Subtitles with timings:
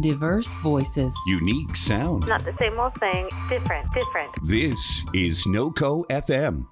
[0.00, 1.14] Diverse voices.
[1.26, 2.26] Unique sound.
[2.26, 4.30] Not the same old thing, different, different.
[4.42, 6.66] This is NoCo FM.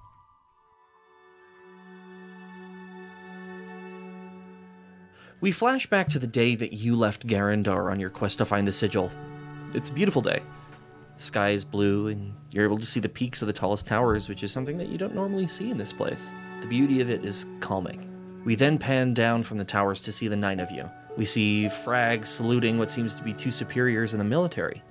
[5.39, 8.67] We flash back to the day that you left Garandar on your quest to find
[8.67, 9.11] the sigil.
[9.75, 10.41] It's a beautiful day.
[11.17, 14.29] The sky is blue, and you're able to see the peaks of the tallest towers,
[14.29, 16.31] which is something that you don't normally see in this place.
[16.61, 18.07] The beauty of it is calming.
[18.45, 20.89] We then pan down from the towers to see the nine of you.
[21.17, 24.81] We see Frag saluting what seems to be two superiors in the military.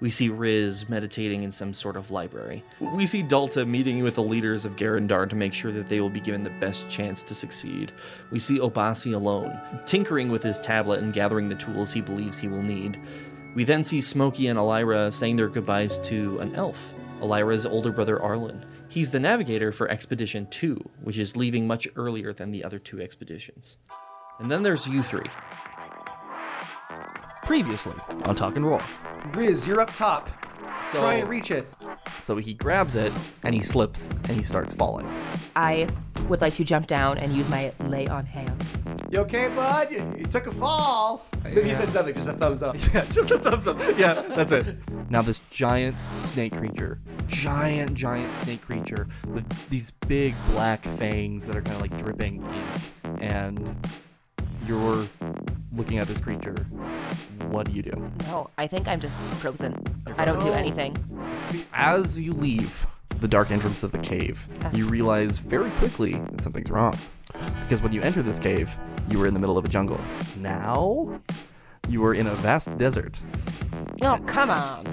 [0.00, 2.62] We see Riz meditating in some sort of library.
[2.80, 6.10] We see Dalta meeting with the leaders of Garandar to make sure that they will
[6.10, 7.92] be given the best chance to succeed.
[8.30, 12.48] We see Obasi alone, tinkering with his tablet and gathering the tools he believes he
[12.48, 13.00] will need.
[13.54, 18.20] We then see Smokey and Elira saying their goodbyes to an elf, Elira's older brother
[18.20, 18.66] Arlen.
[18.88, 23.00] He's the navigator for Expedition 2, which is leaving much earlier than the other two
[23.00, 23.78] expeditions.
[24.40, 25.24] And then there's you three.
[27.46, 28.80] Previously on Talk and Roll.
[29.32, 30.28] Riz, you're up top.
[30.82, 31.72] So, Try and reach it.
[32.18, 33.12] so he grabs it
[33.44, 35.08] and he slips and he starts falling.
[35.54, 35.88] I
[36.28, 38.82] would like to jump down and use my lay on hands.
[39.10, 39.92] You okay, bud?
[39.92, 41.24] You, you took a fall.
[41.44, 42.76] He says nothing, just a thumbs up.
[42.92, 43.78] Yeah, just a thumbs up.
[43.96, 44.66] Yeah, that's it.
[45.08, 51.56] Now this giant snake creature, giant, giant snake creature with these big black fangs that
[51.56, 53.76] are kind of like dripping ink, and
[54.66, 55.06] you're
[55.72, 56.54] looking at this creature.
[57.48, 58.10] What do you do?
[58.24, 59.76] No, I think I'm just frozen.
[60.18, 60.96] I don't do anything.
[61.72, 62.86] As you leave
[63.20, 64.70] the dark entrance of the cave, uh.
[64.74, 66.98] you realize very quickly that something's wrong.
[67.62, 68.76] Because when you enter this cave,
[69.10, 70.00] you were in the middle of a jungle.
[70.38, 71.20] Now,
[71.88, 73.20] you are in a vast desert.
[74.02, 74.86] Oh, come on.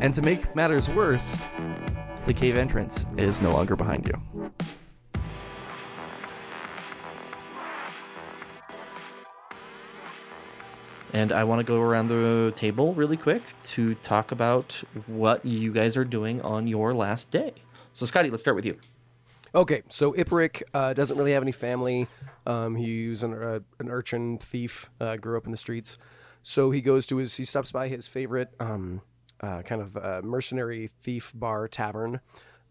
[0.00, 1.38] And to make matters worse,
[2.26, 4.54] the cave entrance is no longer behind you.
[11.14, 15.72] And I want to go around the table really quick to talk about what you
[15.72, 17.52] guys are doing on your last day.
[17.92, 18.76] So, Scotty, let's start with you.
[19.54, 22.08] Okay, so Iperic uh, doesn't really have any family.
[22.48, 25.98] Um, he's an, uh, an urchin thief, uh, grew up in the streets.
[26.42, 29.00] So he goes to his, he stops by his favorite um,
[29.40, 32.18] uh, kind of uh, mercenary thief bar tavern.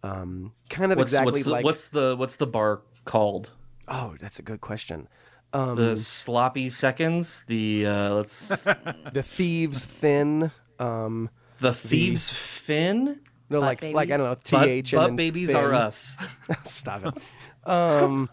[0.04, 1.64] Um, kind of What's, exactly what's, the, like.
[1.64, 3.52] what's the what's the bar called?
[3.88, 5.08] oh, that's a good question.
[5.54, 7.44] Um, The sloppy seconds.
[7.48, 8.50] The uh, let's
[9.14, 10.52] the thieves thin.
[10.80, 13.22] Um, the thieves fin.
[13.50, 14.36] no, Butt like like I don't know.
[14.36, 16.16] Butt, Th butt and then babies are us.
[16.66, 17.70] Stop it.
[17.70, 18.30] Um,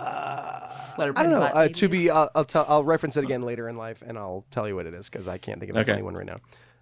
[0.00, 1.42] Slurping I don't know.
[1.42, 2.66] Uh, to be, I'll, I'll tell.
[2.68, 5.28] I'll reference it again later in life, and I'll tell you what it is because
[5.28, 5.92] I can't think of a Okay.
[5.92, 6.38] funny one right now.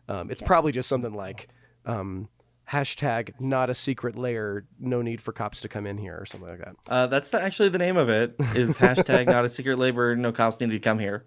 [0.08, 1.48] Um, it's probably just something like
[1.86, 2.28] um,
[2.70, 4.66] hashtag not a secret layer.
[4.78, 6.76] No need for cops to come in here or something like that.
[6.88, 8.34] Uh, that's the, actually the name of it.
[8.54, 10.16] Is hashtag not a secret labor.
[10.16, 11.24] No cops need to come here.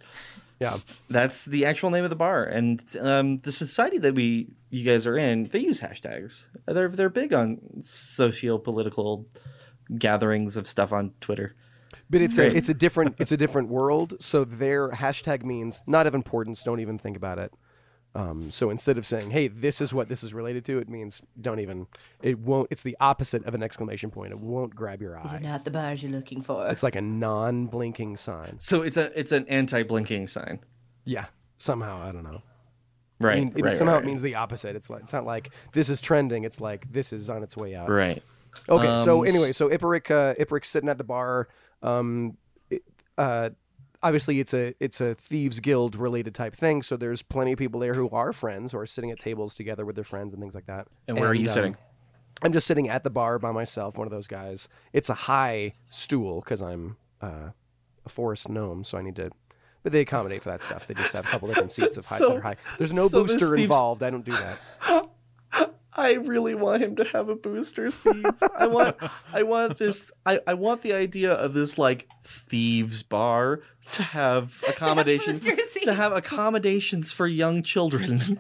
[0.60, 0.78] Yeah.
[1.10, 5.06] That's the actual name of the bar, and um, the society that we you guys
[5.06, 6.46] are in, they use hashtags.
[6.66, 9.26] They're they're big on socio-political
[9.98, 11.56] gatherings of stuff on Twitter.
[12.10, 14.16] But it's a, it's a different it's a different world.
[14.20, 16.64] So their hashtag means not of importance.
[16.64, 17.54] Don't even think about it.
[18.16, 21.22] Um, so instead of saying, "Hey, this is what this is related to," it means
[21.42, 21.88] don't even.
[22.22, 22.68] It won't.
[22.70, 24.32] It's the opposite of an exclamation point.
[24.32, 26.68] It won't grab your Is it not the bars you're looking for?
[26.70, 28.60] It's like a non-blinking sign.
[28.60, 30.60] So it's a it's an anti-blinking sign,
[31.06, 31.26] Yeah.
[31.58, 32.42] Somehow I don't know.
[33.20, 33.38] right?
[33.38, 34.76] I mean, it- right, somehow right, it means the opposite.
[34.76, 36.44] It's like it's not like this is trending.
[36.44, 37.90] It's like this is on its way out.
[37.90, 38.22] right.
[38.70, 39.04] Okay.
[39.04, 41.48] so Um, anyway, so Iperic, uh, Iperic's sitting at the bar.
[41.82, 42.38] Um,
[42.70, 42.84] it-
[43.18, 43.50] uh,
[44.04, 46.84] obviously it's a it's a thieves guild related type thing.
[46.84, 49.96] So there's plenty of people there who are friends are sitting at tables together with
[49.96, 50.88] their friends and things like that.
[51.08, 51.78] And where are you um, sitting?
[52.44, 53.98] I'm just sitting at the bar by myself.
[53.98, 54.68] One of those guys.
[54.92, 57.50] It's a high stool because I'm uh,
[58.06, 59.32] a forest gnome, so I need to.
[59.82, 60.88] But they accommodate for that stuff.
[60.88, 62.18] They just have a couple different seats of high.
[62.18, 62.58] So- high.
[62.78, 64.04] There's no so booster involved.
[64.04, 65.10] I don't do that.
[65.96, 68.26] I really want him to have a booster seat.
[68.56, 68.98] I want
[69.32, 73.62] I want this I, I want the idea of this like thieves bar
[73.94, 78.20] to have accommodations booster to have accommodations for young children.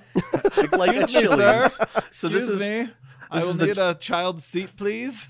[0.71, 1.73] like a Excuse me, Chili's.
[1.75, 1.85] sir.
[2.11, 2.89] So this is me.
[3.29, 5.27] I will is the- need a child seat, please.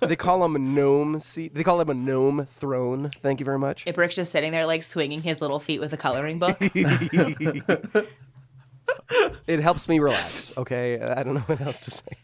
[0.00, 1.54] They call him a gnome seat.
[1.54, 3.10] They call him a gnome throne.
[3.20, 3.86] Thank you very much.
[3.86, 6.58] Ibric's just sitting there, like swinging his little feet with a coloring book.
[9.46, 10.52] It helps me relax.
[10.56, 12.16] Okay, I don't know what else to say.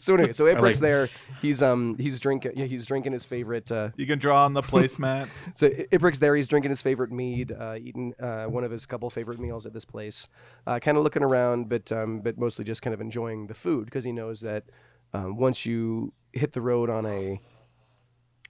[0.04, 1.08] so anyway, so Ibric's like- there.
[1.42, 3.70] He's um he's drinking yeah, he's drinking his favorite.
[3.70, 5.56] Uh, You can draw on the placemats.
[5.56, 6.34] so I- Ibric's there.
[6.36, 9.72] He's drinking his favorite mead, uh, eating uh, one of his couple favorite meals at
[9.72, 10.28] this place.
[10.66, 13.84] Uh, kind of looking around, but um, but mostly just kind of enjoying the food
[13.86, 14.64] because he knows that
[15.12, 17.40] um, once you hit the road on a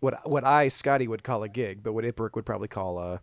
[0.01, 3.21] what what I Scotty would call a gig, but what Ibrick would probably call a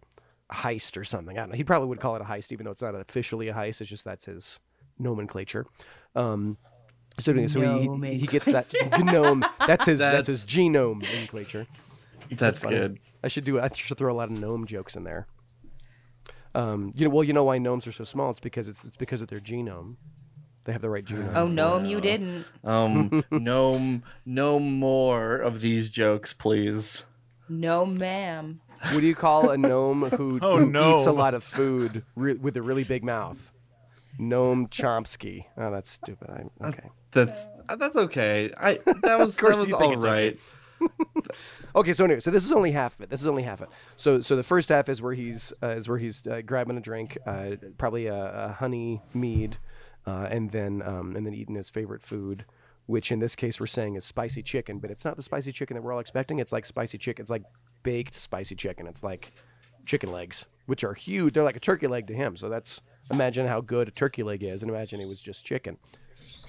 [0.52, 1.38] heist or something.
[1.38, 1.56] I don't know.
[1.58, 3.82] He probably would call it a heist, even though it's not officially a heist.
[3.82, 4.60] It's just that's his
[5.00, 5.66] nomenclature.
[6.16, 6.58] Um,
[7.20, 9.44] so anyway, so he, he gets that gnome.
[9.66, 11.68] That's his that's, his genome nomenclature.
[12.32, 12.78] That's, funny.
[12.78, 13.00] good.
[13.24, 13.60] I should do.
[13.60, 15.28] I should throw a lot of gnome jokes in there.
[16.54, 18.32] Um, you know, well, you know why gnomes are so small?
[18.32, 19.96] It's because it's it's because of their genome.
[20.66, 21.34] They have the right genome.
[21.36, 22.46] Oh gnome, you didn't.
[22.64, 27.06] Um, no, no more of these jokes, please.
[27.48, 28.60] No, ma'am.
[28.92, 30.96] What do you call a gnome who, Oh, who no.
[30.96, 33.52] eats a lot of food re- with a really big mouth?
[34.20, 35.46] Gnome Chomsky.
[35.58, 36.30] Oh, that's stupid.
[36.30, 36.90] I, okay.
[37.18, 37.48] That's
[37.78, 38.52] that's okay.
[38.58, 40.06] I that was that was all it's
[41.76, 41.94] okay.
[41.94, 43.10] so anyway, so this is only half of it.
[43.10, 43.74] This is only half of it.
[43.96, 46.82] So, so the first half is where he's uh, is where he's uh, grabbing a
[46.82, 49.58] drink, uh, probably a, a honey mead,
[50.06, 52.46] uh, and then um, and then eating his favorite food,
[52.86, 55.76] which in this case we're saying is spicy chicken, but it's not the spicy chicken
[55.76, 56.38] that we're all expecting.
[56.38, 57.24] It's like spicy chicken.
[57.24, 57.44] It's like
[57.82, 58.86] baked spicy chicken.
[58.86, 59.32] It's like
[59.86, 61.34] chicken legs, which are huge.
[61.34, 62.38] They're like a turkey leg to him.
[62.38, 62.82] So that's
[63.12, 65.78] imagine how good a turkey leg is, and imagine it was just chicken.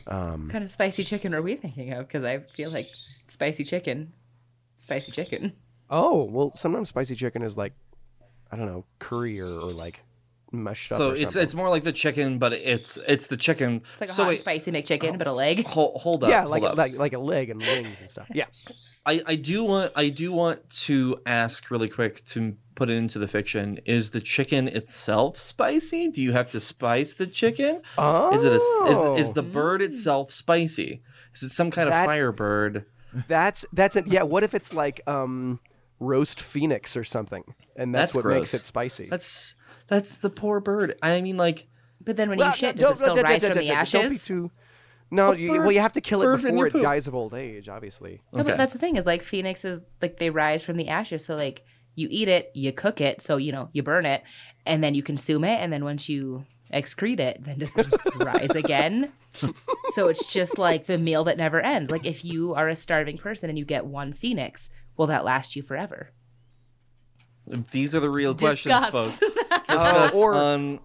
[0.06, 2.06] What kind of spicy chicken are we thinking of?
[2.06, 2.88] Because I feel like
[3.26, 4.12] spicy chicken,
[4.76, 5.52] spicy chicken.
[5.90, 7.72] Oh well, sometimes spicy chicken is like,
[8.50, 10.02] I don't know, curry or, or like
[10.52, 10.98] mashed up.
[10.98, 11.42] So it's something.
[11.42, 13.82] it's more like the chicken, but it's it's the chicken.
[13.92, 15.66] It's like a so hot wait, spicy McChicken, but a leg.
[15.66, 16.30] hold, hold up.
[16.30, 16.76] yeah, hold like up.
[16.76, 18.28] like like a leg and wings and stuff.
[18.32, 18.46] Yeah.
[19.06, 23.18] I, I do want I do want to ask really quick to put it into
[23.18, 23.78] the fiction.
[23.86, 26.08] Is the chicken itself spicy?
[26.08, 27.80] Do you have to spice the chicken?
[27.96, 28.56] Oh, Is it a
[29.16, 31.02] is, is the bird itself spicy?
[31.34, 32.84] Is it some kind That- of fire bird?
[33.26, 34.06] that's that's it.
[34.06, 34.24] Yeah.
[34.24, 35.60] What if it's like um
[36.00, 37.42] roast phoenix or something,
[37.76, 39.08] and that's, That's what makes it spicy.
[39.08, 39.54] That's
[39.88, 40.94] that's the poor bird.
[41.02, 41.66] I mean, like
[42.04, 43.66] But then when Well, you shit, no, does it still don't- rise don't- from the
[43.66, 44.24] don't- don't be ashes?
[44.24, 44.50] too-
[45.10, 46.82] No, you, bird- well, you have to kill it before it poop.
[46.82, 48.20] dies of old age, obviously.
[48.32, 48.50] No, Okay.
[48.50, 51.24] but that's the thing is like phoenixes, like they rise from the ashes.
[51.24, 51.64] So like
[51.96, 54.22] you eat it, you cook it, so you know you burn it,
[54.64, 57.96] and then you consume it, and then once you excrete it, then does it just
[58.20, 59.12] rise again?
[59.92, 61.90] So it's just like the meal that never ends.
[61.90, 65.56] Like if you are a starving person and you get one phoenix, will that last
[65.56, 66.10] you forever?
[67.70, 69.18] These are the real questions, folks.
[69.68, 70.80] Discuss oh, or- on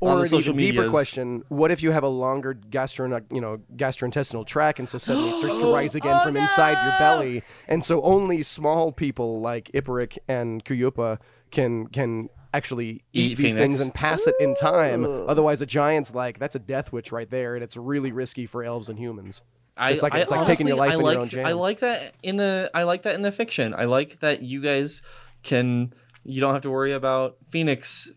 [0.00, 0.90] Or on the an social even deeper medias.
[0.90, 5.30] question: What if you have a longer gastro, you know, gastrointestinal tract, and so suddenly
[5.30, 9.40] it starts to rise again oh, from inside your belly, and so only small people
[9.40, 11.18] like Iperic and Kuyupa
[11.50, 13.54] can can actually eat, Eat these Phoenix.
[13.56, 15.04] things and pass it in time.
[15.04, 18.62] Otherwise, a giant's like that's a death witch right there, and it's really risky for
[18.62, 19.42] elves and humans.
[19.78, 21.44] I, It's like- I it's like taking your honestly- life I in your like, own
[21.44, 21.60] I hands.
[21.60, 23.74] like that in the I like that in the fiction.
[23.76, 25.02] I like that you guys
[25.46, 25.94] can
[26.24, 28.10] you don't have to worry about Phoenix.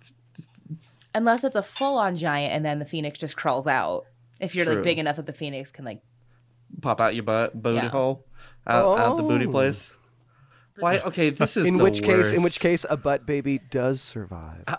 [1.15, 4.05] Unless it's a full-on giant, and then the phoenix just crawls out.
[4.39, 4.75] If you're True.
[4.75, 6.01] like big enough that the phoenix can like
[6.81, 7.89] Pop out your butt booty Yeah.
[7.89, 8.25] hole
[8.67, 9.51] out, out the booty Oh.
[9.51, 9.95] place.
[10.77, 10.99] Why?
[10.99, 14.63] Okay, this is In the which case, in which case, a butt baby does survive.
[14.67, 14.75] oh,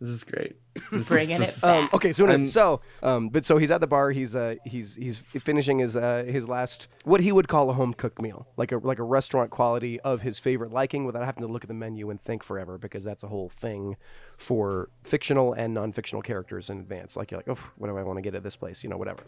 [0.00, 0.56] this is great.
[0.92, 1.78] This Bringing is, it this- back.
[1.82, 4.10] Um, okay, so anyway, I'm- so um, but so he's at the bar.
[4.12, 7.92] He's uh he's he's finishing his uh his last what he would call a home
[7.92, 11.48] cooked meal, like a like a restaurant quality of his favorite liking, without having to
[11.52, 13.96] look at the menu and think forever, because that's a whole thing
[14.38, 17.16] for fictional and non fictional characters in advance.
[17.16, 18.82] Like you're like, oh, what do I want to get at this place?
[18.82, 19.22] You know, whatever.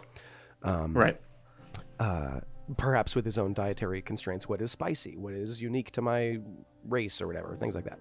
[0.64, 1.20] right.
[2.76, 6.38] Perhaps with his own dietary constraints, what is spicy, what is unique to my
[6.88, 7.98] race or whatever, things like that.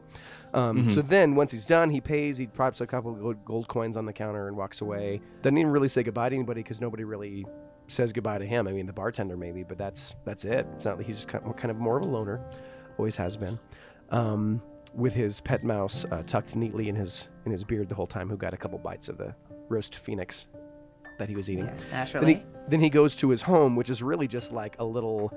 [0.53, 2.37] Um, So then, once he's done, he pays.
[2.37, 5.21] He props a couple of gold- gold coins on the counter and walks away.
[5.41, 7.45] Doesn't even really say goodbye to anybody because nobody really
[7.87, 8.68] says goodbye to him.
[8.68, 10.65] I mean, the bartender maybe, but that's that's it.
[10.73, 11.01] It's not.
[11.01, 12.39] He's just kind of, kind of more of a loner,
[12.97, 13.59] always has been.
[14.09, 14.61] Um,
[14.94, 18.30] with his pet mouse uh, tucked neatly in his in his beard the whole time,
[18.30, 19.33] who got a couple bites of the
[19.69, 20.47] roast phoenix
[21.21, 21.68] that he was eating.
[21.68, 22.33] Then naturally.
[22.33, 25.31] he then he goes to his home, which is really just like a little.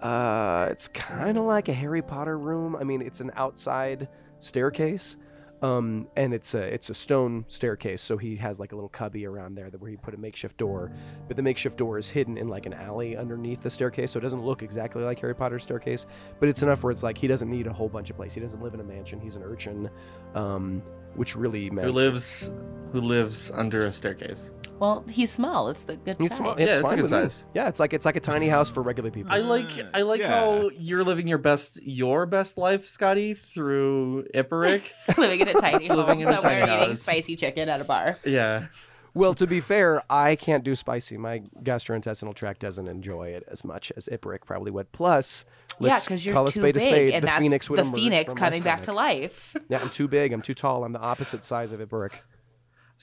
[0.00, 2.76] Uh, it's kind of like a Harry Potter room.
[2.76, 4.08] I mean, it's an outside
[4.38, 5.16] staircase,
[5.60, 8.00] um, and it's a it's a stone staircase.
[8.00, 10.56] So he has like a little cubby around there that where he put a makeshift
[10.56, 10.92] door,
[11.26, 14.22] but the makeshift door is hidden in like an alley underneath the staircase, so it
[14.22, 16.06] doesn't look exactly like Harry Potter's staircase,
[16.38, 18.34] but it's enough where it's like he doesn't need a whole bunch of place.
[18.34, 19.20] He doesn't live in a mansion.
[19.20, 19.90] He's an urchin,
[20.36, 20.80] um,
[21.16, 22.52] which really meant Who lives
[22.92, 24.52] who lives under a staircase?
[24.78, 25.68] Well, he's small.
[25.68, 26.38] It's the good He's size.
[26.38, 26.58] small.
[26.60, 27.18] Yeah, it's a fine good with me.
[27.18, 27.44] size.
[27.54, 29.32] Yeah, it's like it's like a tiny house for regular people.
[29.32, 30.28] I like I like Yeah.
[30.28, 34.90] how you're living your best your best life, Scotty, through Iperic.
[35.18, 37.02] living in a tiny home Living in a somewhere tiny eating house.
[37.02, 38.16] spicy chicken at a bar.
[38.24, 38.66] yeah.
[39.14, 41.16] Well, to be fair, I can't do spicy.
[41.16, 44.92] My gastrointestinal tract doesn't enjoy it as much as Iperic probably would.
[44.92, 45.44] Plus,
[45.80, 47.14] yeah, let's because you're call a too spade big, a spade.
[47.14, 48.96] and the that's phoenix would the emerge phoenix from my coming back to stomach.
[49.00, 49.56] life.
[49.68, 50.32] Yeah, I'm too big.
[50.32, 50.84] I'm too tall.
[50.84, 52.12] I'm the opposite size of Iperic.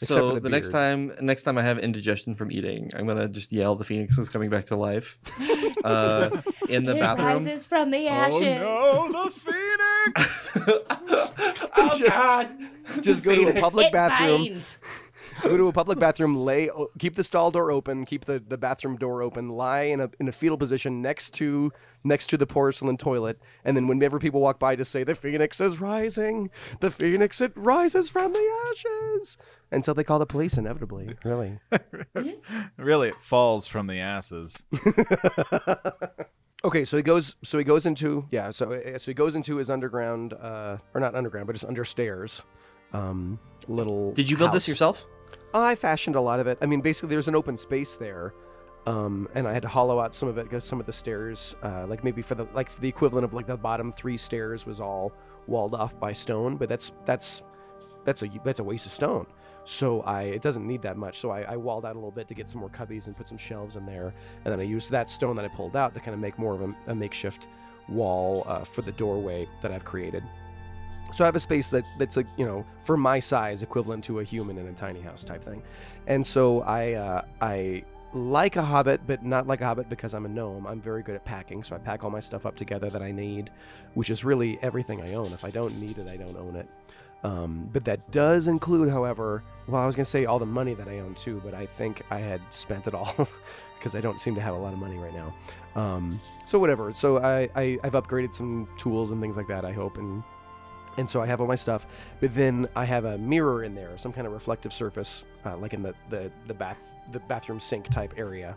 [0.01, 3.29] Except So the, the next time next time I have indigestion from eating, I'm gonna
[3.29, 5.17] just yell the phoenix is coming back to life.
[5.85, 7.45] Uh, in the it bathroom.
[7.45, 8.59] rises from the ashes.
[8.65, 10.49] Oh no, the phoenix!
[11.99, 14.45] just just go to a public it bathroom.
[14.47, 14.79] binds.
[15.49, 18.97] Go to a public bathroom, lay, keep the stall door open, keep the, the bathroom
[18.97, 21.71] door open, lie in a in a fetal position next to
[22.03, 25.59] next to the porcelain toilet, and then whenever people walk by, just say the phoenix
[25.61, 26.49] is rising,
[26.79, 29.37] the phoenix it rises from the ashes,
[29.71, 30.57] and so they call the police.
[30.57, 31.59] Inevitably, really.
[32.77, 34.63] Really, it falls from the asses.
[36.65, 37.35] Okay, so he goes.
[37.43, 38.49] So he goes into yeah.
[38.49, 41.85] So uh, so he goes into his underground, uh, or not underground, but just under
[41.85, 42.41] stairs.
[42.91, 44.13] Um, little.
[44.13, 45.05] Did you build this yourself?
[45.55, 46.57] Oh, I fashioned a lot of it.
[46.61, 48.33] I mean, basically, there's an open space there,
[48.85, 51.55] um, and I had to hollow out some of it because some of the stairs,
[51.63, 54.65] uh, like maybe for the like for the equivalent of like the bottom three stairs,
[54.65, 55.13] was all
[55.47, 56.57] walled off by stone.
[56.57, 57.41] But that's that's
[58.03, 59.27] that's a that's a waste of stone.
[59.63, 61.19] So I it doesn't need that much.
[61.19, 63.29] So I, I walled out a little bit to get some more cubbies and put
[63.29, 66.01] some shelves in there, and then I used that stone that I pulled out to
[66.01, 67.47] kind of make more of a, a makeshift
[67.87, 70.21] wall uh, for the doorway that I've created.
[71.15, 74.19] So I have a space that that's a you know for my size equivalent to
[74.19, 75.63] a human in a tiny house type thing,
[76.07, 80.25] and so I uh, I like a hobbit, but not like a hobbit because I'm
[80.25, 80.67] a gnome.
[80.67, 83.13] I'm very good at packing, so I pack all my stuff up together that I
[83.13, 83.49] need,
[83.93, 85.31] which is really everything I own.
[85.31, 86.67] If I don't need it, I don't own it.
[87.23, 90.89] Um, but that does include, however, well, I was gonna say all the money that
[90.89, 93.15] I own too, but I think I had spent it all
[93.79, 95.33] because I don't seem to have a lot of money right now.
[95.81, 96.91] Um, so whatever.
[96.91, 99.63] So I, I I've upgraded some tools and things like that.
[99.63, 100.21] I hope and
[100.97, 101.85] and so I have all my stuff.
[102.21, 105.73] But then I have a mirror in there, some kind of reflective surface, uh, like
[105.73, 108.55] in the, the the bath the bathroom sink type area.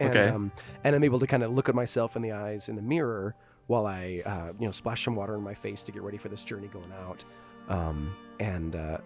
[0.00, 0.28] And, Okay.
[0.28, 0.50] Um,
[0.82, 3.34] and I'm able to kind of look at myself in the eyes in the mirror
[3.68, 6.28] while I uh, you know splash some water in my face to get ready for
[6.28, 7.24] this journey going out.
[7.68, 8.98] Um, and uh,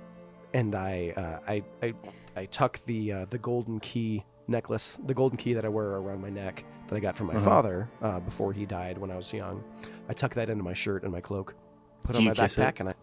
[0.55, 1.95] and I, uh, I I
[2.37, 6.23] I tuck the uh, the golden key necklace, the golden key that I wear around
[6.23, 7.45] my neck that I got from my Uh-huh.
[7.45, 9.63] father uh, before he died when I was young.
[10.09, 11.55] I tuck that into my shirt and my cloak,
[12.03, 12.81] put Do on you my kiss it?
[12.81, 12.95] and I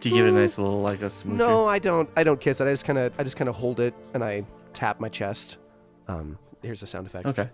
[0.00, 1.36] Do you give it a nice little like a smooch?
[1.38, 2.08] no, I don't.
[2.16, 2.66] I don't kiss it.
[2.66, 5.58] I just kind of I just kind of hold it and I tap my chest.
[6.08, 7.26] Um, here's a sound effect.
[7.26, 7.48] Okay.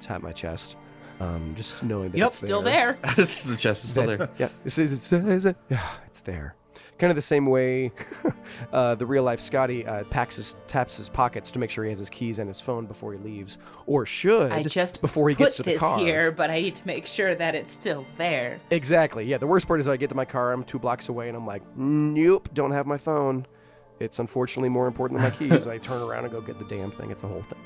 [0.00, 0.76] Tap my chest.
[1.20, 2.98] Um, just knowing that Yep, it's still there.
[3.16, 4.28] the chest is still there.
[4.38, 5.56] yeah, this is it says it.
[5.68, 6.56] Yeah, it's there.
[7.02, 7.90] Kind of the same way
[8.72, 11.90] uh, the real life Scotty uh, packs his taps his pockets to make sure he
[11.90, 15.34] has his keys and his phone before he leaves, or should I just before he
[15.34, 15.98] gets to the this car.
[15.98, 18.60] here, but I need to make sure that it's still there.
[18.70, 19.24] Exactly.
[19.24, 19.38] Yeah.
[19.38, 21.44] The worst part is I get to my car, I'm two blocks away, and I'm
[21.44, 23.48] like, nope, don't have my phone.
[23.98, 25.66] It's unfortunately more important than my keys.
[25.66, 27.10] I turn around and go get the damn thing.
[27.10, 27.58] It's a whole thing.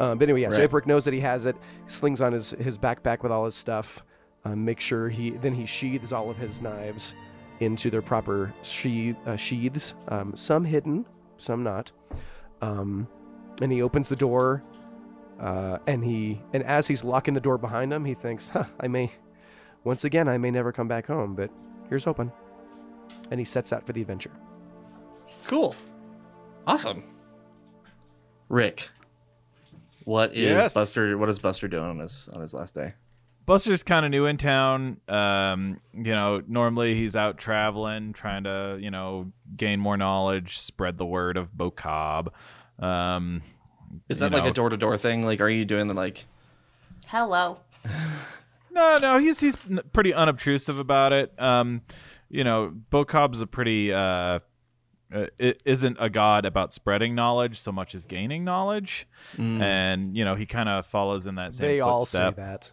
[0.00, 0.50] Um, but anyway, yeah.
[0.50, 0.86] So Right.
[0.88, 1.54] Knows that he has it.
[1.86, 4.04] Slings on his his backpack with all his stuff.
[4.44, 7.14] Um, make sure he then he sheathes all of his knives
[7.60, 9.94] into their proper sheath, uh, sheaths.
[10.08, 11.92] Um, some hidden, some not.
[12.62, 13.06] Um,
[13.62, 14.62] and he opens the door.
[15.38, 18.88] Uh, and he and as he's locking the door behind him, he thinks, huh, I
[18.88, 19.10] may
[19.84, 21.50] once again, I may never come back home, but
[21.88, 22.30] here's hoping.
[23.30, 24.32] And he sets out for the adventure.
[25.46, 25.74] Cool.
[26.66, 27.02] Awesome.
[28.50, 28.90] Rick,
[30.04, 30.74] what is Yes.
[30.74, 31.16] Buster?
[31.16, 32.92] What is Buster doing on his on his last day?
[33.50, 34.98] Buster's kind of new in town.
[35.08, 40.98] Um, you know, normally he's out traveling, trying to, you know, gain more knowledge, spread
[40.98, 42.28] the word of Bocob.
[42.78, 43.42] Um,
[44.08, 45.24] Is you that like know- a door to door thing?
[45.24, 46.26] Like, are you doing the like?
[47.06, 47.58] Hello.
[48.72, 49.56] No, no, he's he's
[49.92, 51.32] pretty unobtrusive about it.
[51.40, 51.82] Um,
[52.28, 54.38] you know, Bocob's a pretty uh,
[55.12, 60.24] uh, it isn't a god about spreading knowledge so much as gaining knowledge, and you
[60.24, 62.70] know he kind of follows in that same they all say that.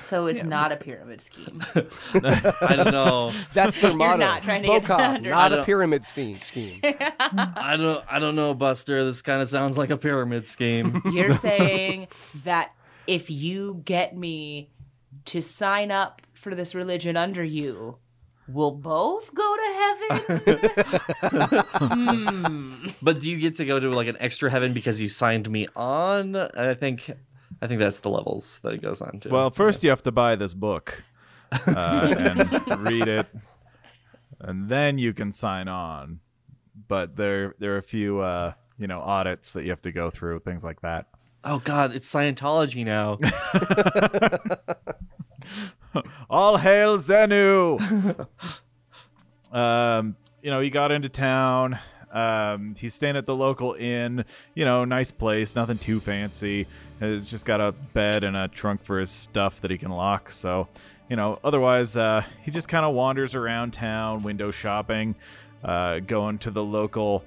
[0.00, 1.60] So it's not a pyramid scheme.
[2.14, 3.32] I don't know.
[3.52, 4.16] That's their motto.
[4.18, 6.40] not trying to get Bocob, under- not I a don't- pyramid scheme.
[6.40, 6.80] scheme.
[6.84, 8.04] I don't.
[8.08, 9.04] I don't know, Buster.
[9.04, 11.02] This kind of sounds like a pyramid scheme.
[11.12, 12.08] You're saying
[12.44, 12.72] that
[13.06, 14.70] if you get me
[15.26, 17.96] to sign up for this religion under you,
[18.48, 21.62] we'll both go to heaven?
[21.72, 22.66] Hmm.
[23.02, 25.68] but do you get to go to like an extra heaven because you signed me
[25.76, 26.34] on?
[26.36, 27.10] I think.
[27.60, 29.28] I think that's the levels that it goes on to.
[29.28, 31.02] Well, first you have to buy this book
[31.66, 33.26] uh, and read it,
[34.40, 36.20] and then you can sign on.
[36.88, 40.10] But there, there are a few, uh, you know, audits that you have to go
[40.10, 41.06] through, things like that.
[41.44, 43.18] oh God, it's Scientology now.
[46.30, 48.26] All hail Xenu!
[49.52, 51.78] um, you know, he got into town.
[52.12, 54.24] Um, he's staying at the local inn.
[54.54, 56.66] You know, nice place, nothing too fancy.
[57.00, 60.30] It's just got a bed and a trunk for his stuff that he can lock.
[60.30, 60.68] So,
[61.08, 65.14] you know, otherwise, uh, he just kind of wanders around town, window shopping,
[65.64, 67.24] uh, going to the local,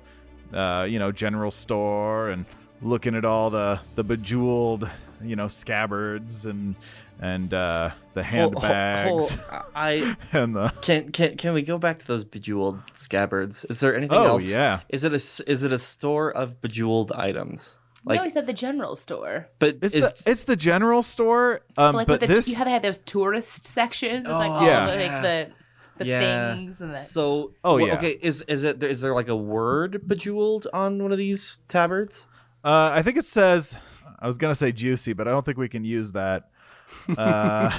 [0.53, 2.45] uh, you know, general store and
[2.81, 4.89] looking at all the the bejeweled,
[5.23, 6.75] you know, scabbards and
[7.19, 11.77] and uh, the Hol- hol- handbags hol- I and the can can can we go
[11.77, 13.65] back to those bejeweled scabbards?
[13.69, 14.27] Is there anything else?
[14.27, 14.50] Oh, else?
[14.50, 14.81] yeah.
[14.89, 17.77] Is it a s- is it a store of bejeweled items?
[18.07, 19.50] Like, no, he said the general store.
[19.57, 21.62] but it's is the it's the general store.
[21.77, 24.51] Um, like but with the, this you had to have those tourist sections with like
[24.51, 24.86] all Yeah.
[24.86, 25.51] the, like the
[25.98, 26.53] the yeah.
[26.55, 27.98] things and the So Oh, wha- yeah.
[27.98, 32.27] Okay, is is it is there like a word bejeweled on one of these tabards?
[32.63, 33.75] Uh, I think it says.
[34.19, 36.50] I was gonna say juicy, but I don't think we can use that.
[37.17, 37.71] Uh,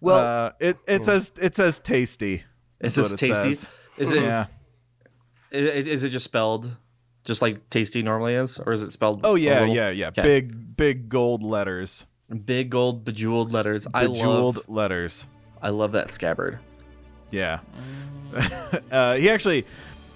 [0.00, 2.44] Well, uh, it it says it says tasty.
[2.80, 3.54] Is is this it tasty?
[3.54, 3.68] says.
[3.98, 4.46] Is it Yeah.
[5.50, 6.76] is, is it just spelled
[7.24, 9.20] just like tasty normally is, or is it spelled?
[9.24, 10.08] Oh yeah, little- yeah, yeah.
[10.08, 10.22] Okay.
[10.22, 12.06] Big big gold letters.
[12.44, 13.86] big gold bejeweled letters.
[13.94, 15.26] I Bejeweled love letters.
[15.62, 16.58] I love that scabbard.
[17.30, 17.60] Yeah.
[18.90, 19.66] uh, he actually,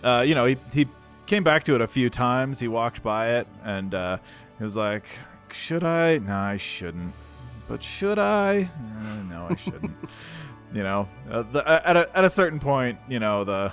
[0.03, 0.87] uh, you know, he, he
[1.27, 2.61] came back to it a few times.
[2.61, 4.19] He walked by it and uh,
[4.59, 5.05] he was like,
[5.53, 6.19] Should I?
[6.19, 7.13] No, I shouldn't.
[7.71, 8.69] But should I?
[8.99, 9.93] Uh, no, I shouldn't.
[10.75, 13.73] you know, uh, the, uh, at, a, at a certain point, you know, the.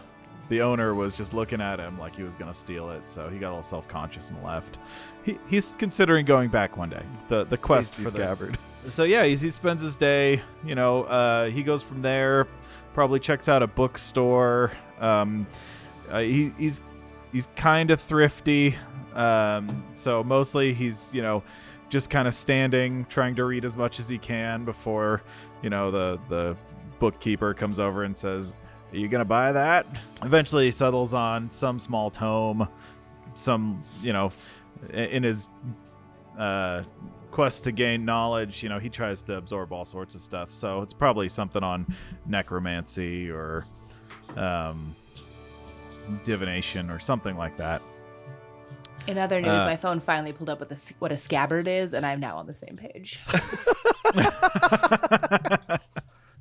[0.50, 3.38] The owner was just looking at him like he was gonna steal it, so he
[3.38, 4.78] got a little self-conscious and left.
[5.24, 7.04] He, he's considering going back one day.
[7.28, 8.58] The the quest Tasty for the scabbard.
[8.88, 10.42] so yeah, he, he spends his day.
[10.64, 12.48] You know, uh, he goes from there.
[12.94, 14.72] Probably checks out a bookstore.
[15.02, 15.48] Um,
[16.10, 16.80] uh, he, he's
[17.34, 18.78] he's kind of thrifty.
[19.16, 21.44] Um, so mostly he's you know
[21.90, 25.22] just kind of standing, trying to read as much as he can before
[25.62, 26.58] you know the the
[27.00, 28.54] bookkeeper comes over and says,
[28.92, 29.86] "Are you gonna buy that?"
[30.24, 32.68] Eventually, he settles on some small tome,
[33.34, 34.32] some you know,
[34.92, 35.50] in his
[36.38, 36.84] uh,
[37.32, 40.52] quest to gain knowledge, you know, he tries to absorb all sorts of stuff.
[40.52, 41.94] So it's probably something on
[42.26, 43.66] necromancy or
[44.36, 44.96] um,
[46.24, 47.82] divination or something like that.
[49.06, 51.94] In other news, Uh, my phone finally pulled up with a, what a scabbard is,
[51.94, 53.20] and I'm now on the same page.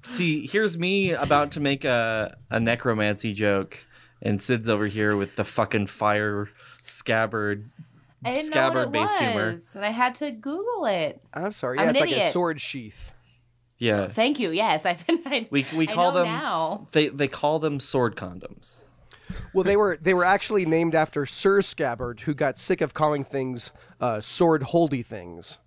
[0.02, 3.84] See, here's me about to make a a necromancy joke,
[4.22, 6.48] and Sid's over here with the fucking fire
[6.82, 7.70] scabbard.
[8.24, 9.54] I didn't know what it Scabbard-based humor.
[9.74, 11.20] and I had to Google it.
[11.34, 11.78] I'm sorry.
[11.78, 13.12] I'm Yeah, an it's like a sword sheath.
[13.78, 14.50] Yeah, Thank you.
[14.52, 15.20] Yes, I've been.
[15.26, 16.88] I, we we I call know them now.
[16.92, 18.84] they they call them sword condoms.
[19.52, 23.24] Well, they were they were actually named after Sir Scabbard, who got sick of calling
[23.24, 25.58] things uh, sword holdy things.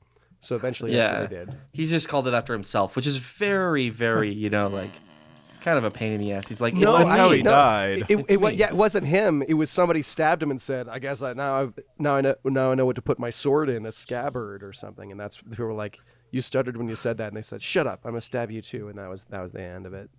[0.42, 1.58] So eventually, that's yeah, what they did.
[1.74, 4.92] he just called it after himself, which is very very you know like
[5.62, 6.48] kind of a pain in the ass.
[6.48, 7.98] He's like, No, That's how he no, died.
[8.08, 8.56] It, it, It's wa- me.
[8.56, 9.42] yeah, it wasn't him.
[9.46, 11.68] It was somebody stabbed him and said, "I guess I now I,
[11.98, 14.72] now I know now I know what to put my sword in a scabbard or
[14.72, 16.00] something." And that's they were like,
[16.32, 18.00] "You stuttered when you said that," and they said, "Shut up!
[18.06, 20.10] I'm gonna stab you too." And that was that was the end of it.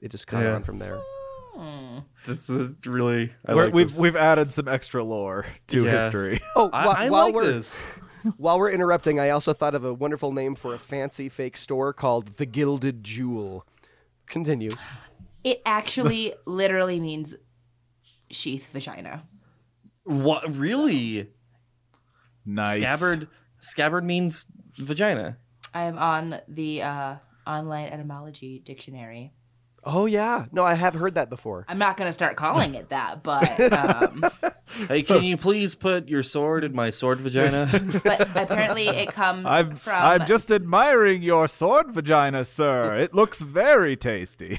[0.00, 0.54] It just caught Yeah.
[0.54, 0.98] on from there.
[2.26, 3.98] This is really I We're, like we've this.
[3.98, 5.90] we've added some extra lore to Yeah.
[5.92, 6.40] history.
[6.56, 7.80] Oh, I, whi- I while like we're this.
[8.36, 11.92] while we're interrupting, I also thought of a wonderful name for a fancy fake store
[11.92, 13.66] called the Gilded Jewel.
[14.26, 14.70] Continue.
[15.44, 17.34] It actually literally means
[18.30, 19.24] sheath vagina.
[20.04, 21.28] What really?
[22.44, 22.76] nice.
[22.76, 23.28] Scabbard
[23.60, 24.46] scabbard means
[24.78, 25.38] vagina.
[25.74, 27.14] I am on the uh,
[27.46, 29.32] online etymology dictionary.
[29.88, 31.64] Oh yeah, no, I have heard that before.
[31.68, 34.24] I'm not going to start calling it that, but um,
[34.88, 37.68] Hey, can you please put your sword in my sword vagina?
[38.04, 42.98] but apparently it comes I'm from I'm just admiring your sword vagina, sir.
[42.98, 44.58] It looks very tasty.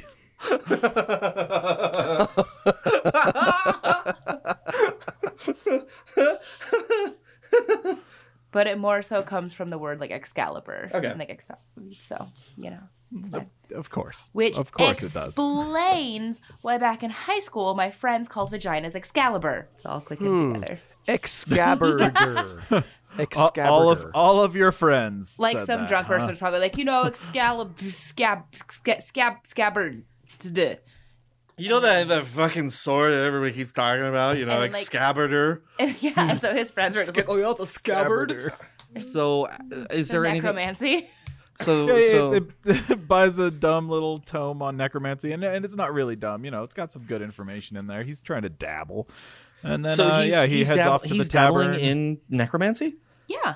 [8.52, 10.90] but it more so comes from the word like Excalibur.
[10.94, 11.08] Okay.
[11.08, 11.58] And, like excal-
[12.00, 12.80] so, you know,
[13.16, 13.50] it's fine.
[13.76, 14.30] Of course.
[14.34, 15.28] Which of course it does.
[15.28, 19.68] explains why back in high school my friends called vaginas Excalibur.
[19.76, 20.54] It's all clicking Hmm.
[20.54, 20.80] together.
[21.08, 22.84] Excabbarder.
[23.36, 25.38] All, all of all of your friends.
[25.40, 26.14] Like said some that, drunk huh?
[26.14, 30.04] person was probably like, you know, Excalibur, scab, scab, scab, scabbard.
[30.40, 30.76] Duh.
[31.58, 34.72] you know that that fucking sword that everybody keeps talking about, you know, And like,
[34.72, 35.64] then, like- scabbarder.
[35.80, 38.54] And yeah, and so his friends were just like, oh, yeah, the scabbard.
[39.00, 39.58] So, uh,
[39.92, 40.44] is there anything?
[40.44, 41.10] Necromancy.
[41.58, 45.66] So, Yeah, so it, it, it buys a dumb little tome on necromancy, and, and
[45.66, 46.46] it's not really dumb.
[46.46, 48.04] You know, it's got some good information in there.
[48.04, 49.10] He's trying to dabble,
[49.64, 51.68] and then so uh, yeah, he he's heads dab- off to he's the tavern.
[51.74, 52.98] dabbling in necromancy.
[53.28, 53.56] Yeah.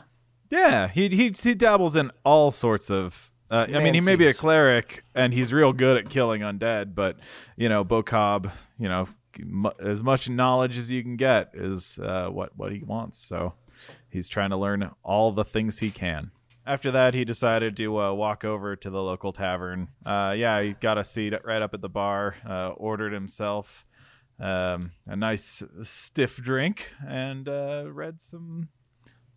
[0.50, 3.32] Yeah, he he he dabbles in all sorts of.
[3.50, 6.94] Uh, I mean, he may be a cleric, and he's real good at killing undead.
[6.96, 7.18] But
[7.56, 9.08] you know, Bocob, you know,
[9.42, 13.18] mu- as much knowledge as you can get is uh, what what he wants.
[13.18, 13.54] So
[14.10, 16.32] he's trying to learn all the things he can.
[16.66, 19.90] After that, he decided to uh, walk over to the local tavern.
[20.06, 22.36] Uh, yeah, he got a seat right up at the bar.
[22.48, 23.86] Uh, ordered himself
[24.40, 28.70] um, a nice stiff drink and uh, read some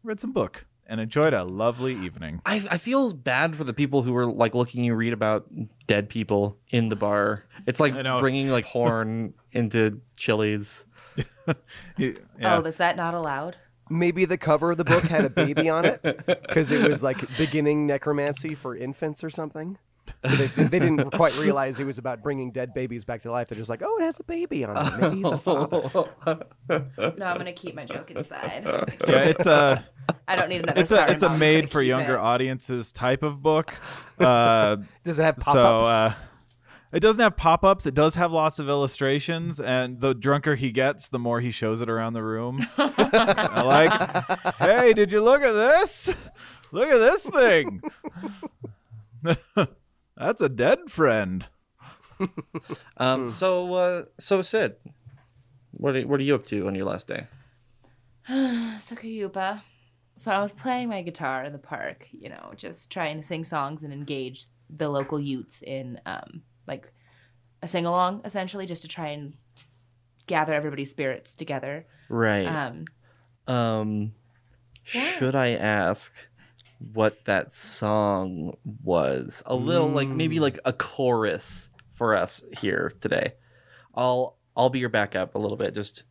[0.02, 0.66] read some book.
[0.86, 2.42] and enjoyed a lovely evening.
[2.44, 5.46] I, I feel bad for the people who were like looking you read about
[5.86, 7.46] dead people in the bar.
[7.66, 10.84] It's like bringing like horn into Chili's.
[11.96, 12.12] Yeah.
[12.42, 13.56] Oh, is that not allowed?
[13.90, 17.18] Maybe the cover of the book had a baby on it because it was like
[17.36, 19.76] beginning necromancy for infants or something.
[20.24, 23.48] So they, they didn't quite realize it was about bringing dead babies back to life.
[23.48, 25.00] They're just like, oh, it has a baby on it.
[25.00, 25.82] Maybe he's a father.
[26.68, 28.62] No, I'm gonna keep my joke inside.
[28.66, 29.82] yeah, it's a
[30.28, 30.80] I don't need another.
[30.80, 32.20] it's a it's a Mom, I'm just made for younger it.
[32.20, 33.74] audiences type of book.
[34.18, 35.88] Uh, Does it have pop-ups?
[35.88, 36.14] uh,
[36.94, 37.86] it doesn't have pop-ups.
[37.86, 41.80] It does have lots of illustrations, and the drunker he gets, the more he shows
[41.80, 42.66] it around the room.
[43.14, 46.14] Like, hey, did you look at this?
[46.72, 47.80] Look at this thing.
[50.16, 51.46] That's a dead friend.
[52.96, 54.76] Um, so uh, so Sid,
[55.72, 57.26] what are, what are you up to on your last day?
[58.80, 59.62] So Kuyupa.
[60.16, 63.44] So I was playing my guitar in the park, you know, just trying to sing
[63.44, 66.92] songs and engage the local Utes in um like
[67.62, 69.34] a sing along essentially just to try and
[70.26, 71.86] gather everybody's spirits together.
[72.08, 72.46] Right.
[72.46, 72.84] Um
[73.46, 74.12] Um,
[74.82, 76.28] should I ask
[76.78, 79.42] what that song was?
[79.46, 83.34] A little like maybe like a chorus for us here today.
[83.94, 85.74] I'll I'll be your backup a little bit.
[85.74, 86.04] Just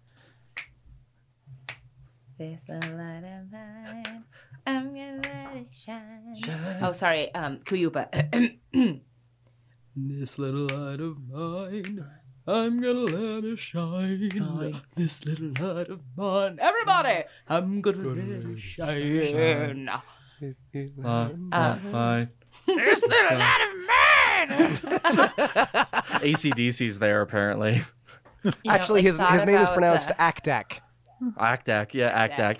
[2.37, 4.23] This little light of mine,
[4.65, 6.35] I'm gonna let it shine.
[6.81, 8.09] Oh, sorry, um, Kuyupa.
[9.95, 12.05] This little light of mine,
[12.47, 14.81] I'm gonna let it shine.
[14.95, 19.89] This little light of mine, Everybody, I'm gonna, let it shine.
[21.03, 22.29] uh, fine.
[22.65, 24.67] This little light of mine.
[26.23, 27.81] ACDC's there apparently.
[28.43, 30.79] You know, Actually, his his name is pronounced uh, Akdak.
[31.37, 32.57] Actac, yeah, Actac.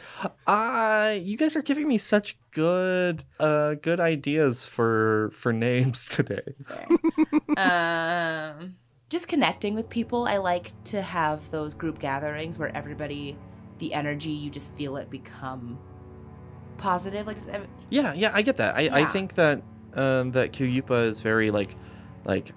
[0.47, 6.55] Uh you guys are giving me such good uh good ideas for for names today.
[7.57, 8.75] um,
[9.09, 10.27] just connecting with people.
[10.27, 13.37] I like to have those group gatherings where everybody,
[13.79, 15.77] the energy, you just feel it become
[16.77, 17.27] positive.
[17.27, 17.37] Like
[17.89, 18.75] Yeah, yeah, I get that.
[18.75, 19.61] I, I think that
[19.93, 21.75] um that Kuyupa is very like
[22.25, 22.53] like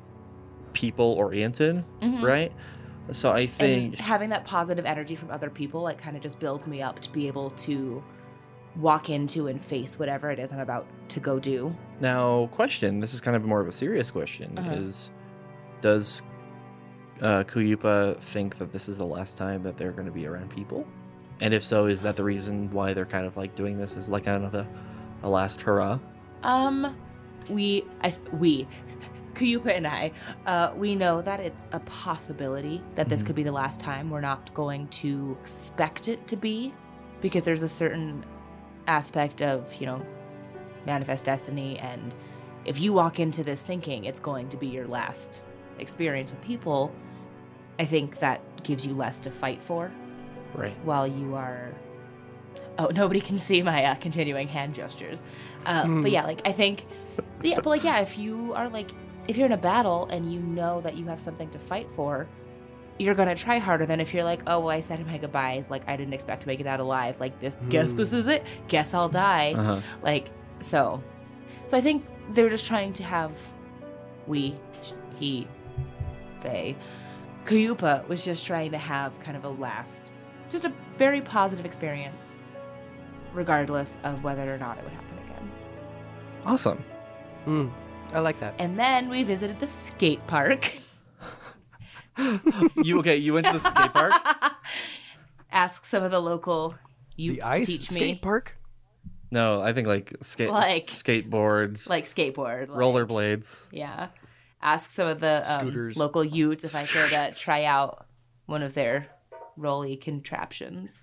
[0.73, 1.85] people oriented,
[2.23, 2.53] right?
[3.13, 6.39] So I and think having that positive energy from other people, like, kind of just
[6.39, 8.03] builds me up to be able to
[8.77, 11.75] walk into and face whatever it is I'm about to go do.
[12.01, 14.71] now question, this is kind of more of a serious question Uh-huh.
[14.73, 15.11] is
[15.81, 16.23] does
[17.23, 20.51] uh Kuyupa think that this is the last time that they're going to be around
[20.51, 20.87] people?
[21.41, 24.09] And if so, is that the reason why they're kind of like doing this is
[24.11, 24.69] like kind of a,
[25.23, 25.99] a last hurrah?
[26.43, 26.95] Um,
[27.49, 28.67] we, I, we,
[29.37, 30.13] Kuyupa and I,
[30.47, 34.11] uh, we know that it's a possibility that this could be the last time.
[34.11, 36.73] We're not going to expect it to be,
[37.21, 38.25] because there's a certain
[38.87, 40.03] aspect of you know,
[40.87, 42.15] manifest destiny, and
[42.65, 45.43] if you walk into this thinking it's going to be your last
[45.79, 46.93] experience with people,
[47.79, 49.93] I think that gives you less to fight for
[50.55, 50.77] Right.
[50.85, 51.75] while you are
[52.79, 55.23] oh nobody can see my uh, continuing hand gestures
[55.67, 56.87] uh, but yeah like i think
[57.43, 58.91] yeah but like yeah if you are like
[59.29, 62.29] if you're in a battle and you know that you have something to fight for
[62.99, 65.71] you're gonna try harder than if you're like oh well i said my goodbyes.
[65.71, 67.21] Like i didn't expect to make it out alive.
[67.21, 68.45] Like this guess this is it.
[68.69, 69.53] Guess i'll die.
[69.57, 69.81] Uh-huh.
[70.03, 71.03] like so
[71.67, 73.33] so i think they were just trying to have
[74.27, 74.55] we
[75.19, 75.47] he
[76.43, 76.77] they.
[77.45, 80.13] Kuyupa was just trying to have kind of a last,
[80.51, 82.35] just a very positive experience,
[83.33, 85.53] regardless of whether or not it would happen again.
[86.45, 86.85] Awesome.
[87.47, 87.71] Mm,
[88.13, 88.55] I like that.
[88.59, 90.73] And then we visited the skate park.
[92.83, 94.13] You okay, you went to the skate park?
[95.53, 96.71] Ask some of the local
[97.17, 98.57] The youths to ice teach skate me, park.
[99.31, 103.69] No, I think like skate Like- skateboards, like skateboard, like, rollerblades.
[103.71, 104.09] Yeah.
[104.63, 108.07] Ask some of the um, local youths if I could uh, try out
[108.47, 109.09] one of their
[109.59, 111.03] rolly contraptions.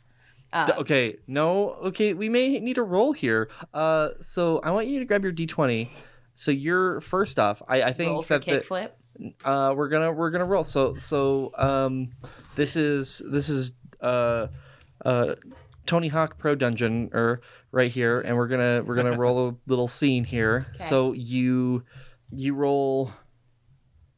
[0.52, 3.50] D- okay, no, okay, we may need a roll here.
[3.74, 5.92] Uh, so I want you to grab your d twenty.
[6.36, 7.62] So you're first off.
[7.68, 8.92] I, I think Roll that the, kickflip.
[9.46, 10.64] uh, we're gonna we're gonna roll.
[10.64, 12.12] So so um,
[12.56, 14.48] this is this is uh,
[15.06, 15.36] uh,
[15.86, 17.42] Tony Hawk Pro Dungeon or
[17.72, 20.68] right here, and we're gonna we're gonna roll a little scene here.
[20.78, 21.84] So you
[22.32, 23.12] you roll.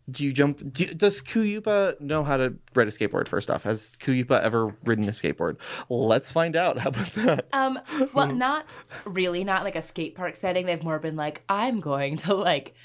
[0.09, 0.71] Do you jump?
[0.71, 3.27] Do, does Kuyupa know how to ride a skateboard?
[3.27, 5.57] First off, has Kuyupa ever ridden a skateboard?
[5.89, 6.77] Let's find out.
[6.85, 7.47] How about that?
[7.53, 7.79] Um,
[8.13, 8.73] well, not
[9.05, 10.67] really, not like a skate park setting.
[10.67, 12.75] They've more been like, I'm going to like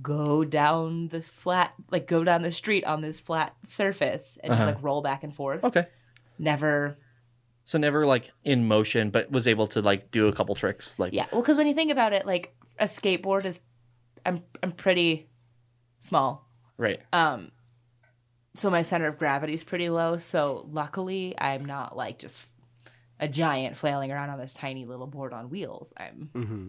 [0.00, 4.66] go down the flat, like go down the street on this flat surface and just
[4.66, 5.64] like roll back and forth.
[5.64, 5.86] Okay.
[6.38, 6.96] Never
[7.64, 10.98] So never like in motion, but was able to like do a couple tricks.
[10.98, 13.60] Like Yeah, well, because when you think about it, like a skateboard is,
[14.24, 15.28] I'm I'm pretty
[16.00, 17.00] small, right.
[17.12, 17.50] um,
[18.54, 20.18] so my center of gravity is pretty low.
[20.18, 22.46] So luckily, I'm not like just
[23.18, 25.92] a giant flailing around on this tiny little board on wheels.
[25.96, 26.68] I'm Mm-hmm.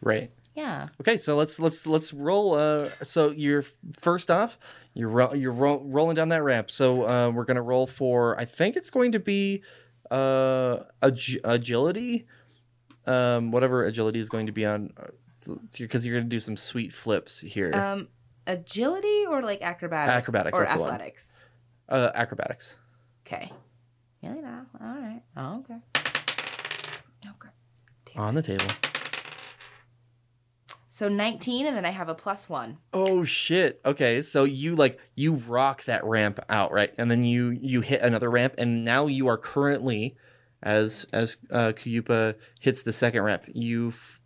[0.00, 0.30] Right.
[0.54, 0.88] yeah.
[1.00, 2.54] Okay, so let's let's let's roll.
[2.54, 3.64] Uh, so you're
[3.98, 4.56] first off,
[4.94, 6.70] you're ro- you're ro- rolling down that ramp.
[6.70, 8.38] So uh, we're gonna roll for.
[8.38, 9.62] I think it's going to be
[10.12, 12.26] uh, ag- agility,
[13.06, 14.92] um, whatever agility is going to be on,
[15.76, 17.72] because you're gonna do some sweet flips here.
[17.74, 18.06] Um,
[18.48, 20.16] agility or like acrobatics?
[20.28, 20.94] Acrobatics, or that's the one.
[20.94, 21.40] athletics.
[21.88, 22.76] uh, acrobatics.
[23.26, 23.52] Okay.
[24.22, 24.66] Really now?
[24.80, 25.22] All right.
[25.36, 25.78] Oh, okay.
[27.26, 27.48] Okay.
[28.16, 28.66] On the table.
[30.90, 32.78] So 19, and then I have a plus one.
[32.92, 33.80] Oh shit.
[33.84, 36.92] Okay, so you like you rock that ramp out, right?
[36.98, 40.16] And then you you hit another ramp and now you are currently
[40.60, 44.20] as as uh Kuyupa hits the second ramp, you f-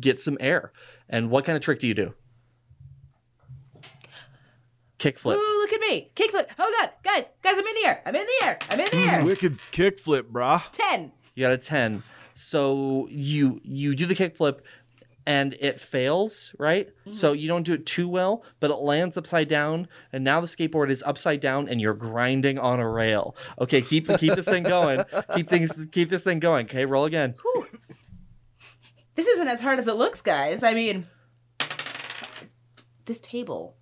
[0.00, 0.72] get some air.
[1.08, 2.12] And what kind of trick do you do?
[4.98, 5.36] Kickflip.
[5.36, 6.10] Ooh, look at me.
[6.16, 6.46] Kickflip.
[6.58, 6.90] Oh, God.
[7.04, 8.02] Guys, guys, I'm in the air.
[8.04, 8.58] I'm in the air.
[8.68, 9.24] I'm in the air.
[9.24, 10.62] Wicked kickflip, brah.
[10.72, 11.12] 10.
[11.34, 12.02] You got a 10.
[12.34, 14.60] So you you do the kickflip
[15.26, 16.86] and it fails, right?
[16.86, 17.12] Mm-hmm.
[17.12, 20.46] So you don't do it too well, but it lands upside down and now the
[20.46, 23.36] skateboard is upside down and you're grinding on a rail.
[23.60, 25.04] Okay, keep keep this thing going.
[25.34, 26.66] Keep things keep this thing going.
[26.66, 27.34] Okay, roll again.
[29.16, 30.62] This isn't as hard as it looks, guys.
[30.62, 31.08] I mean,
[33.06, 33.77] this table.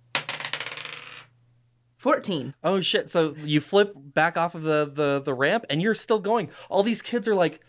[2.07, 2.53] 14.
[2.63, 3.09] Oh shit.
[3.09, 6.49] So you flip back off of the the the ramp and you're still going.
[6.69, 7.59] All these kids are like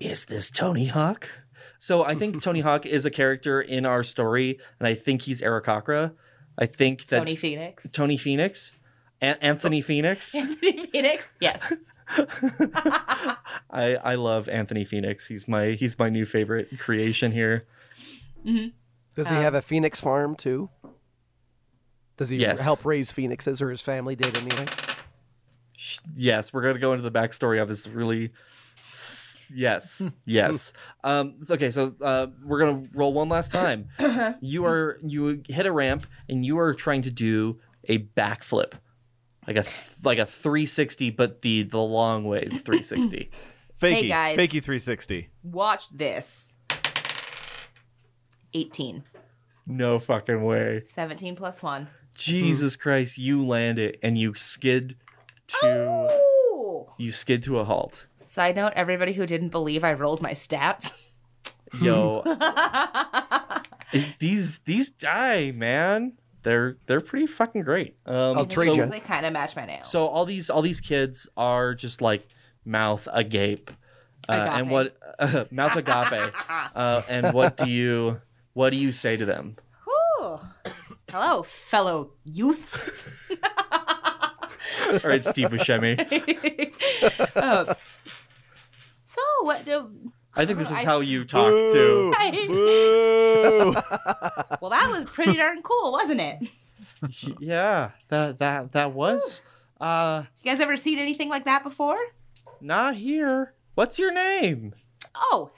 [0.00, 1.28] is this Tony Hawk?
[1.78, 5.42] So I think Tony Hawk is a character in our story and I think he's
[5.42, 6.12] Eric Akra.
[6.58, 7.88] I think that Tony Phoenix.
[7.92, 8.72] Tony Phoenix,
[9.20, 9.82] An- Anthony oh.
[9.82, 10.32] Phoenix.
[10.60, 11.34] Tony Phoenix?
[11.40, 11.72] Yes.
[13.70, 15.28] I I love Anthony Phoenix.
[15.28, 17.64] He's my he's my new favorite creation here.
[18.44, 18.70] Mm-hmm.
[19.14, 20.68] Does he uh, have a phoenix farm too?
[22.16, 22.60] Does he Yes.
[22.60, 24.66] help raise phoenixes, or his family did anyway?
[26.14, 28.30] Yes, we're gonna go into the backstory of this really.
[29.52, 30.72] Yes, yes.
[31.02, 33.88] Um, okay, so uh, we're gonna roll one last time.
[34.40, 38.72] you are you hit a ramp and you are trying to do a backflip,
[39.46, 43.30] like a th- like a 360, but the the long ways 360.
[43.80, 44.08] Fakey.
[44.08, 44.38] guys.
[44.38, 45.28] Fakey 360.
[45.42, 46.52] Watch this.
[48.54, 49.02] 18.
[49.66, 50.82] no fucking way.
[50.86, 51.88] 17 plus 1.
[52.14, 54.96] Jesus Christ, you land it and you skid
[55.60, 56.10] to
[56.54, 56.86] Ooh.
[56.98, 58.06] you skid to a halt.
[58.24, 60.92] Side note, everybody who didn't believe I rolled my stats.
[61.80, 62.22] Yo,
[64.18, 66.14] these these die, man.
[66.42, 67.96] They're they're pretty fucking great.
[68.06, 68.86] Um, I'll trade so, ya.
[68.86, 69.90] They kind of match my nails.
[69.90, 72.26] So all these all these kids are just like
[72.64, 73.70] mouth agape,
[74.28, 76.32] uh, and what uh, mouth agape,
[76.74, 78.20] uh, and what do you
[78.52, 79.56] what do you say to them?
[81.14, 81.16] Ooh.
[81.16, 82.90] Hello, fellow youths.
[84.90, 85.96] All right, Steve Buscemi.
[87.36, 87.66] Um,
[89.06, 90.12] so, what do.
[90.34, 92.12] I think this is I- how you talk to.
[92.48, 93.74] Boo!
[94.60, 96.48] Well, that was pretty darn cool, wasn't it?
[97.38, 99.42] Yeah, that that that was.
[99.80, 101.98] Uh, guys ever seen anything like that before?
[102.60, 103.52] not here.
[103.74, 104.74] What's your name?
[105.14, 105.50] Oh,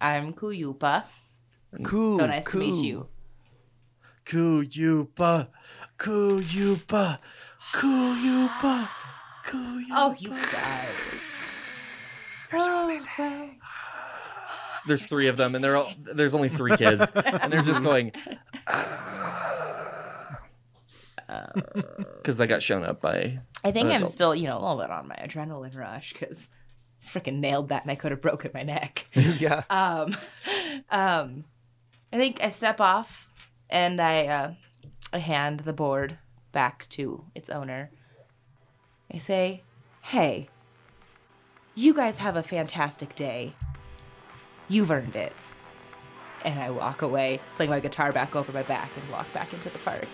[0.00, 1.04] I'm Kuyupa.
[1.84, 2.18] Cool.
[2.18, 3.08] So nice to meet you.
[4.26, 5.48] Kuyupa,
[5.98, 7.18] Kuyupa,
[7.72, 8.88] Kuyupa,
[9.44, 9.92] Kuyupa.
[9.92, 10.88] Oh, you guys.
[12.50, 13.60] You're so amazing.
[14.86, 18.12] There's three of them, and they're all, there's only three kids, and they're just going
[22.18, 23.38] because they got shown up by.
[23.64, 24.10] I think I'm adult.
[24.10, 26.48] still, you know, a little bit on my adrenaline rush because
[27.04, 29.06] freaking nailed that and I could have broken my neck.
[29.14, 29.62] yeah.
[29.70, 30.16] um,
[30.90, 31.44] um,
[32.12, 33.25] I think I step off
[33.70, 34.54] and I, uh,
[35.12, 36.18] I hand the board
[36.52, 37.90] back to its owner.
[39.12, 39.62] I say,
[40.02, 40.48] "Hey,
[41.74, 43.54] you guys have a fantastic day.
[44.68, 45.32] You've earned it."
[46.44, 49.70] And I walk away, sling my guitar back over my back, and walk back into
[49.70, 50.06] the park.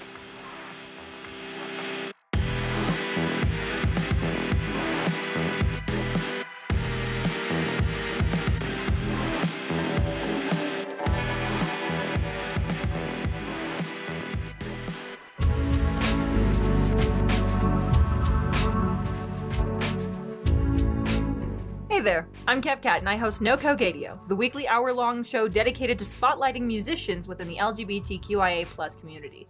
[22.02, 25.98] There, I'm Kev KevCat and I host No Cogadio, the weekly hour long show dedicated
[26.00, 29.46] to spotlighting musicians within the LGBTQIA community.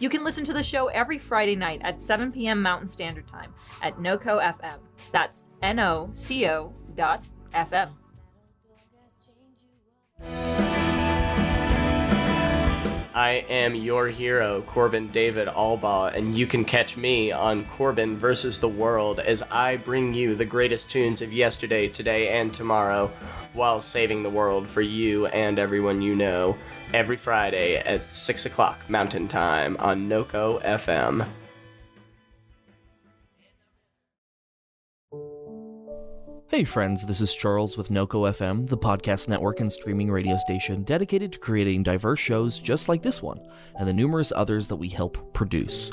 [0.00, 2.60] You can listen to the show every Friday night at 7 p.m.
[2.60, 4.78] Mountain Standard Time at NoCo FM.
[5.12, 7.92] That's N O C O dot FM.
[13.14, 18.58] I am your hero, Corbin David Albaugh, and you can catch me on Corbin versus
[18.58, 23.12] the World as I bring you the greatest tunes of yesterday, today, and tomorrow
[23.52, 26.56] while saving the world for you and everyone you know
[26.92, 31.28] every Friday at 6 o'clock Mountain Time on NOCO FM.
[36.48, 40.82] Hey friends, this is Charles with NOCO FM, the podcast network and streaming radio station
[40.82, 43.40] dedicated to creating diverse shows just like this one,
[43.78, 45.90] and the numerous others that we help produce.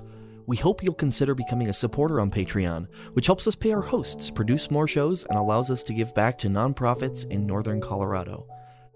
[0.47, 4.29] We hope you'll consider becoming a supporter on Patreon, which helps us pay our hosts,
[4.29, 8.45] produce more shows, and allows us to give back to nonprofits in northern Colorado.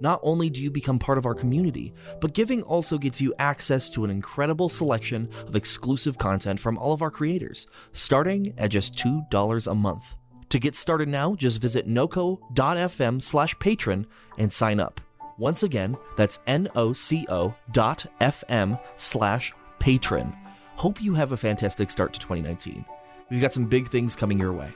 [0.01, 3.89] Not only do you become part of our community, but giving also gets you access
[3.91, 8.95] to an incredible selection of exclusive content from all of our creators, starting at just
[8.95, 10.15] $2 a month.
[10.49, 14.05] To get started now, just visit noco.fm slash patron
[14.37, 15.01] and sign up.
[15.37, 20.33] Once again, that's N-O-C-O dot F-M slash patron.
[20.75, 22.85] Hope you have a fantastic start to 2019.
[23.29, 24.71] We've got some big things coming your way.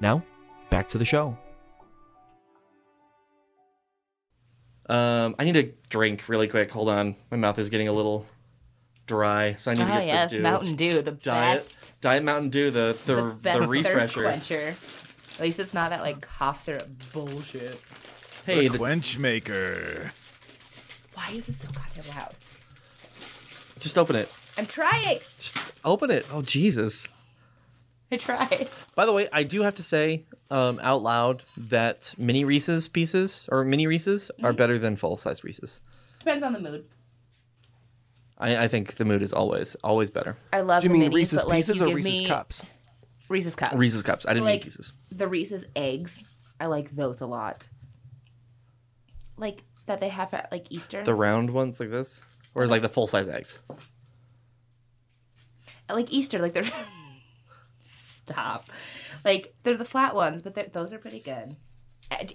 [0.00, 0.22] Now,
[0.68, 1.38] back to the show.
[4.86, 6.70] Um, I need a drink really quick.
[6.72, 7.16] Hold on.
[7.30, 8.26] My mouth is getting a little
[9.06, 10.42] dry, so I need to Ah, get yes, the dew.
[10.42, 12.00] Mountain Dew, the Diet, best.
[12.02, 14.74] Diet Mountain Dew, the the, The the, best thirst refresher.
[15.36, 15.42] Quencher.
[15.42, 17.80] At least it's not that like cough syrup bullshit.
[18.46, 20.12] Hey, the the, quench maker.
[21.14, 22.34] Why is this so goddamn loud?
[23.80, 24.32] just open it.
[24.56, 25.18] I'm trying.
[25.38, 26.26] Just open it.
[26.32, 27.08] Oh Jesus.
[28.12, 28.68] I tried.
[28.94, 33.48] By the way, I do have to say um, out loud that mini Reese's pieces
[33.50, 34.56] or mini Reese's are Mm-hmm.
[34.56, 35.80] better than full size Reese's.
[36.18, 36.84] Depends on the mood.
[38.38, 40.36] I, I think the mood is always always better.
[40.52, 42.66] I love Do you the mean minis, Reese's but, like, Pieces or Reese's me Cups?
[43.34, 43.74] Reese's cups.
[43.74, 44.26] Reese's cups.
[44.26, 44.92] I didn't like mean pieces.
[45.10, 46.22] the Reese's eggs.
[46.60, 47.68] I like those a lot.
[49.36, 51.02] Like that they have at like Easter.
[51.02, 52.22] The round ones like this,
[52.54, 53.58] or is like the full size eggs.
[55.88, 56.64] I like Easter, like they're
[57.82, 58.66] stop.
[59.24, 61.56] Like they're the flat ones, but those are pretty good.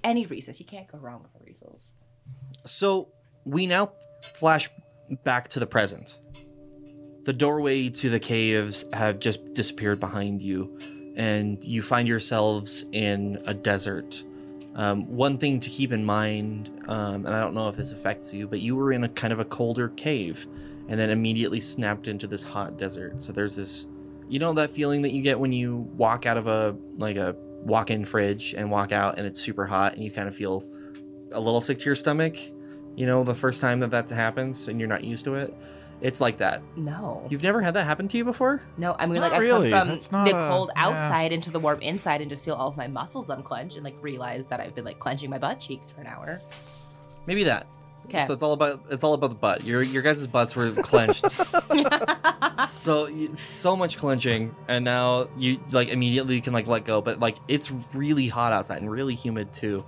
[0.03, 1.91] Any Reese's, you can't go wrong with a Reese's.
[2.65, 3.09] So
[3.45, 3.93] we now
[4.35, 4.69] flash
[5.23, 6.19] back to the present.
[7.29, 10.75] The doorway to the caves have just disappeared behind you,
[11.15, 14.23] and you find yourselves in a desert.
[14.73, 18.33] Um, one thing to keep in mind, um, and I don't know if this affects
[18.33, 20.47] you, but you were in a kind of a colder cave,
[20.87, 23.21] and then immediately snapped into this hot desert.
[23.21, 23.85] So there's this,
[24.27, 27.35] you know, that feeling that you get when you walk out of a like a
[27.63, 30.67] walk-in fridge and walk out, and it's super hot, and you kind of feel
[31.33, 32.39] a little sick to your stomach,
[32.95, 35.53] you know, the first time that that happens and you're not used to it.
[36.01, 36.61] It's like that.
[36.77, 38.61] No, You've never had that happen to you before?
[38.77, 38.95] no.
[38.97, 39.69] I mean, Not like I really.
[39.69, 40.85] come That's from not the a- cold yeah.
[40.87, 43.95] outside into the warm inside, and just feel all of my muscles unclench, and like
[44.01, 46.41] realize that I've been like clenching my butt cheeks for an hour.
[47.25, 47.67] Maybe that.
[48.07, 48.25] 'Kay.
[48.25, 49.63] So it's all about it's all about the butt.
[49.65, 51.25] Your your guys' butts were clenched.
[52.67, 57.01] so you- so much clenching, and now you like immediately can like let go.
[57.01, 59.85] But like it's really hot outside and really humid too.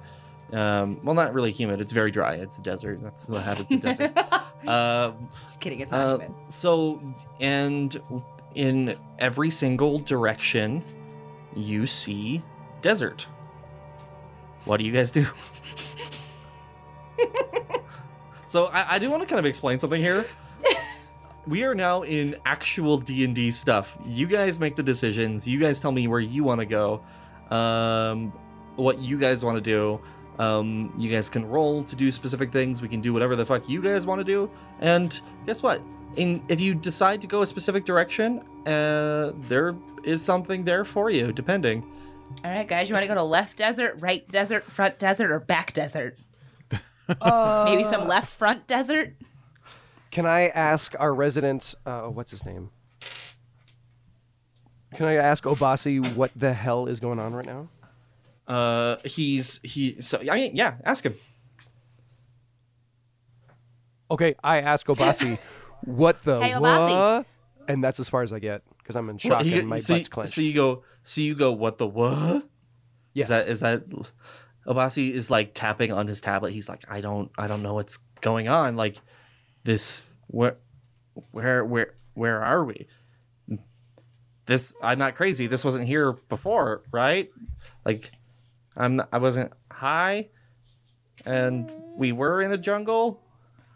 [0.53, 1.79] Um, well, not really humid.
[1.79, 2.33] It's very dry.
[2.33, 2.99] It's a desert.
[3.01, 4.15] That's what happens in deserts.
[4.67, 6.35] Um, Just kidding, it's not Uh, even.
[6.47, 7.01] so,
[7.39, 7.99] and
[8.53, 10.83] in every single direction,
[11.55, 12.43] you see
[12.83, 13.25] desert.
[14.65, 15.25] What do you guys do?
[18.45, 20.25] so, I, I do want to kind of explain something here.
[21.47, 23.97] we are now in actual D and D stuff.
[24.05, 25.47] You guys make the decisions.
[25.47, 27.01] You guys tell me where you want to go,
[27.49, 28.31] um,
[28.75, 29.99] what you guys want to do.
[30.41, 32.81] Um, you guys can roll to do specific things.
[32.81, 34.49] We can do whatever the fuck you guys want to do.
[34.79, 35.83] And guess what?
[36.15, 41.11] In if you decide to go a specific direction, uh, there is something there for
[41.11, 41.85] you, depending.
[42.43, 45.39] All right, guys, you want to go to left desert, right desert, front desert, or
[45.39, 46.17] back desert?
[47.07, 49.13] Uh, Maybe some left front desert.
[50.09, 52.71] Can I ask our resident, uh, what's his name?
[54.95, 57.69] Can I ask Obasi what the hell is going on right now?
[58.51, 60.01] Uh, he's he.
[60.01, 61.15] So I mean, yeah, ask him.
[64.09, 65.39] Okay, I ask Obasi,
[65.85, 67.17] what the Hey, Obasi.
[67.19, 67.25] what?
[67.67, 69.77] And that's as far as I get because I'm in shock Well, he- and my
[69.77, 70.33] so, butt's clenched.
[70.33, 70.83] so you go.
[71.03, 71.51] So you go.
[71.53, 72.45] What the what?
[73.13, 73.25] yes.
[73.25, 73.83] Is that is that?
[74.67, 76.51] Obasi is like tapping on his tablet.
[76.53, 78.75] He's like, I don't, I don't know what's going on.
[78.75, 79.01] Like,
[79.63, 80.57] this, where,
[81.31, 82.85] where, where, where are we?
[84.45, 85.47] This, I'm not crazy.
[85.47, 87.31] This wasn't here before, right?
[87.85, 88.11] Like,
[88.75, 90.29] I'm, not, I wasn't high,
[91.25, 93.21] and we were in a jungle,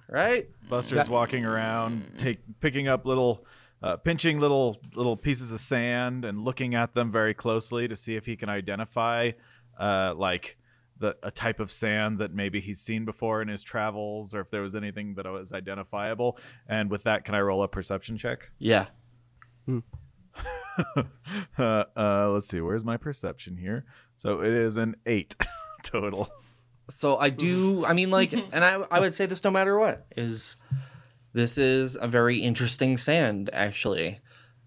[0.09, 0.49] right?
[0.69, 3.45] Buster's walking around, take picking up little
[3.83, 8.15] uh, pinching little little pieces of sand and looking at them very closely to see
[8.15, 9.31] if he can identify
[9.79, 10.57] uh, like
[10.97, 14.49] the a type of sand that maybe he's seen before in his travels, or if
[14.49, 16.37] there was anything that was identifiable.
[16.67, 18.51] And with that, can I roll a perception check?
[18.57, 18.87] Yeah.
[21.57, 22.61] uh, uh, let's see.
[22.61, 23.85] Where's my perception here?
[24.15, 25.35] So it is an eight
[25.83, 26.29] total.
[26.89, 27.85] So I do.
[27.85, 30.57] I mean, like, and I I would say this no matter what is
[31.33, 34.19] this is a very interesting sand actually.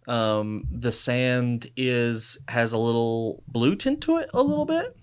[0.07, 4.97] Um, the sand is has a little blue tint to it, a little bit.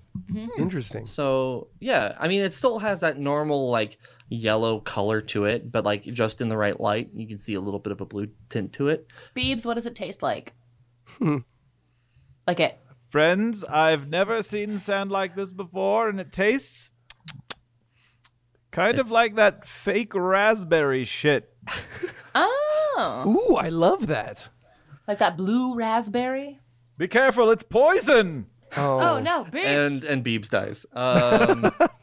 [0.58, 1.06] Interesting.
[1.06, 3.98] So yeah, I mean, it still has that normal like
[4.30, 7.62] yellow color to it, but like just in the right light, you can see a
[7.62, 9.08] little bit of a blue tint to it.
[9.36, 10.54] Beebs, what does it taste like?
[12.48, 12.80] like it.
[13.10, 16.92] Friends, I've never seen sand like this before, and it tastes
[18.72, 21.54] kind of like that fake raspberry shit.
[22.34, 24.50] Oh, Ooh, I love that.
[25.08, 26.60] like that blue raspberry.
[26.98, 28.48] Be careful, it's poison.
[28.78, 29.66] Oh, no, Beebs.
[29.66, 30.86] And and Beebs dies.
[30.92, 31.72] Um,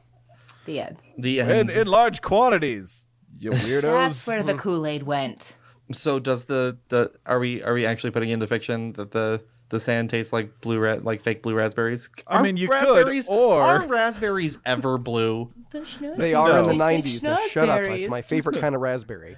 [0.67, 0.97] the end.
[1.19, 1.71] the In, end.
[1.71, 3.07] in large quantities.
[3.39, 3.83] You weirdos.
[3.83, 5.57] That's where the Kool Aid went.
[5.93, 9.43] So does the the are we are we actually putting in the fiction that the
[9.69, 12.09] the sand tastes like blue ra- like fake blue raspberries?
[12.27, 15.51] I mean, you could, raspberries, or- are raspberries ever blue?
[16.01, 16.85] They are in the No.
[16.85, 17.23] 90s.
[17.25, 17.81] Now shut up.
[17.83, 19.37] It's my favorite kind of raspberry.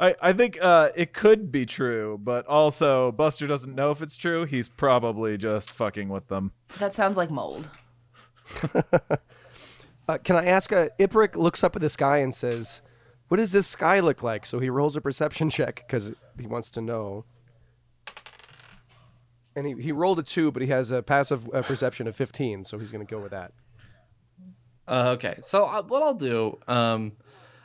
[0.00, 4.16] I, I think uh, it could be true, but also Buster doesn't know if it's
[4.16, 4.44] true.
[4.46, 6.52] He's probably just fucking with them.
[6.78, 7.68] That sounds like mold.
[10.08, 10.72] Uh, can I ask?
[10.72, 12.82] Uh, Iperic looks up at the sky and says,
[13.28, 16.70] "What does this sky look like?" So he rolls a perception check because he wants
[16.72, 17.24] to know.
[19.56, 22.64] And he, he rolled a two, but he has a passive uh, perception of 15,
[22.64, 23.52] so he's going to go with that.
[24.86, 26.58] Uh, okay, so uh, what I'll do.
[26.68, 27.12] Um,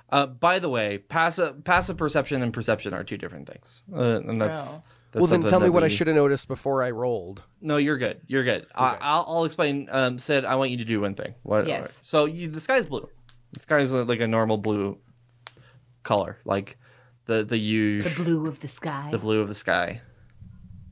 [0.09, 4.41] uh, by the way, passive passive perception and perception are two different things, uh, and
[4.41, 4.79] that's.
[5.11, 7.43] That's well, then tell me that what I should have noticed before I rolled.
[7.61, 8.21] No, you're good.
[8.27, 8.65] You're good.
[8.73, 9.87] I, I'll, I'll explain.
[9.91, 11.35] Um, Sid, I want you to do one thing.
[11.43, 11.67] What?
[11.67, 11.99] Yes.
[12.01, 13.09] So you, the sky's blue.
[13.53, 14.97] The sky's like a normal blue
[16.03, 16.77] color, like
[17.25, 19.09] the the huge The blue of the sky.
[19.11, 20.01] the blue of the sky.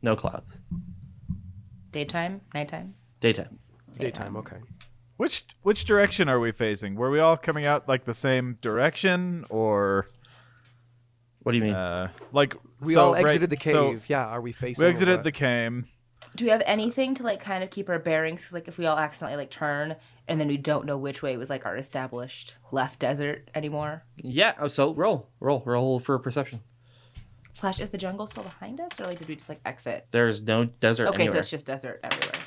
[0.01, 0.59] No clouds.
[1.91, 2.93] Daytime, nighttime.
[3.19, 3.59] Daytime.
[3.97, 4.57] Daytime, okay.
[5.17, 6.95] Which which direction are we facing?
[6.95, 10.07] Were we all coming out like the same direction, or
[11.43, 11.73] What do you mean?
[11.73, 14.09] uh, like We so, all right- exited the so cave.
[14.09, 14.83] yeah, are we facing?
[14.83, 15.23] we exited what?
[15.23, 15.85] the cave.
[16.35, 18.43] Do we have anything to like kind of keep our bearings?
[18.43, 19.95] 'Cause, like if we all accidentally like turn
[20.27, 24.03] and then we don't know which way was like our established left desert anymore.
[24.15, 24.53] yeah.
[24.59, 26.61] oh, So roll, roll, roll for perception.
[27.53, 30.05] Slash, is the jungle still behind us, or like did we just like exit?
[30.11, 31.33] There's no desert Okay, anywhere.
[31.33, 32.41] so it's just desert everywhere.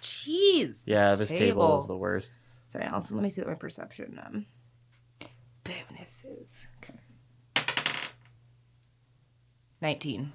[0.00, 0.84] Jeez.
[0.86, 1.78] yeah, this table.
[1.80, 2.30] is the worst.
[2.68, 4.46] Sorry, also let me see what my perception um
[5.64, 6.68] bonuses.
[9.78, 9.86] Okay.
[9.86, 10.32] Nineteen.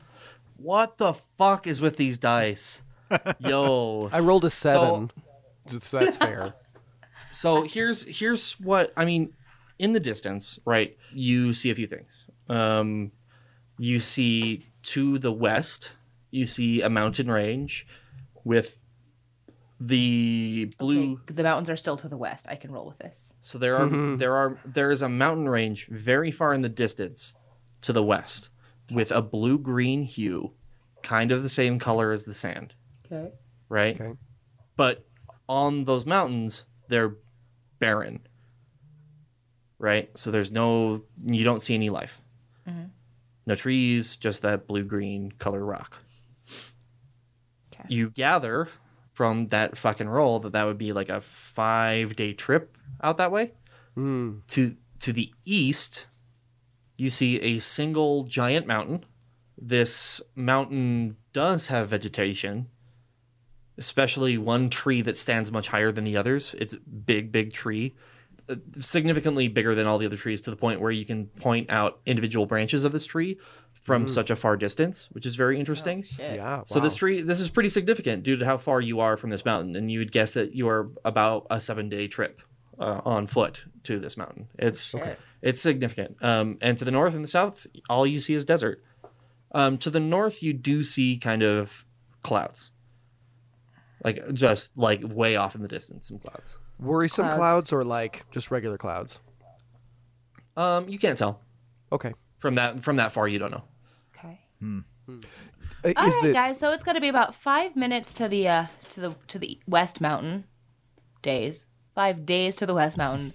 [0.57, 2.83] What the fuck is with these dice?
[3.39, 4.09] Yo.
[4.11, 5.11] I rolled a seven,
[5.67, 6.53] so that's fair.
[7.33, 9.33] So here's here's what I mean.
[9.79, 12.27] In the distance, right, you see a few things.
[12.49, 13.13] Um,
[13.79, 15.93] you see to the west,
[16.29, 17.87] you see a mountain range
[18.43, 18.77] with
[19.79, 21.13] the blue.
[21.13, 22.45] Okay, the mountains are still to the west.
[22.49, 23.33] I can roll with this.
[23.41, 23.87] So there are
[24.17, 27.33] there are there is a mountain range very far in the distance
[27.81, 28.49] to the west
[28.91, 30.51] with a blue green hue,
[31.03, 32.73] kind of the same color as the sand,
[33.05, 33.31] Okay.
[33.69, 33.99] right?
[33.99, 34.13] Okay.
[34.75, 35.05] But
[35.47, 37.15] on those mountains, they're
[37.79, 38.21] barren.
[39.79, 40.09] Right?
[40.15, 42.21] So there's no you don't see any life.
[42.67, 42.85] Mm-hmm.
[43.47, 46.01] No trees, just that blue green color rock.
[47.73, 47.85] Okay.
[47.89, 48.69] You gather
[49.13, 53.53] from that fucking roll that that would be like a 5-day trip out that way.
[53.95, 54.39] Hmm.
[54.49, 56.05] To to the east,
[57.01, 59.03] you see a single giant mountain.
[59.57, 62.67] This mountain does have vegetation,
[63.75, 66.53] especially one tree that stands much higher than the others.
[66.59, 67.95] It's a big, big tree,
[68.47, 71.71] uh, significantly bigger than all the other trees to the point where you can point
[71.71, 73.39] out individual branches of this tree
[73.73, 76.05] from such a far distance, which is very interesting.
[76.19, 76.61] Yeah.
[76.67, 79.43] So this tree, this is pretty significant due to how far you are from this
[79.43, 82.43] mountain, and you would guess that you are about a seven-day trip
[82.81, 84.47] uh, on foot to this mountain.
[84.59, 84.93] It's
[85.41, 86.17] it's significant.
[86.21, 88.83] Um, and to the north and the south, all you see is desert.
[89.53, 91.85] Um, to the north, you do see kind of
[92.23, 92.71] clouds,
[94.03, 96.57] like just like way off in the distance, some clouds.
[96.79, 97.37] worrisome Clouds.
[97.37, 97.73] clouds.
[97.73, 99.19] or like just regular clouds.
[100.57, 101.39] Um, you can't tell
[101.91, 102.13] Okay.
[102.39, 103.27] from that from that far.
[103.27, 103.63] You don't know.
[104.17, 104.39] Okay.
[104.63, 106.59] Uh, All is right, the guys.
[106.59, 109.59] So it's going to be about five minutes to the uh, to the to the
[109.67, 110.45] West Mountain.
[111.21, 111.65] Days.
[111.95, 113.33] Five days to the West Mountain.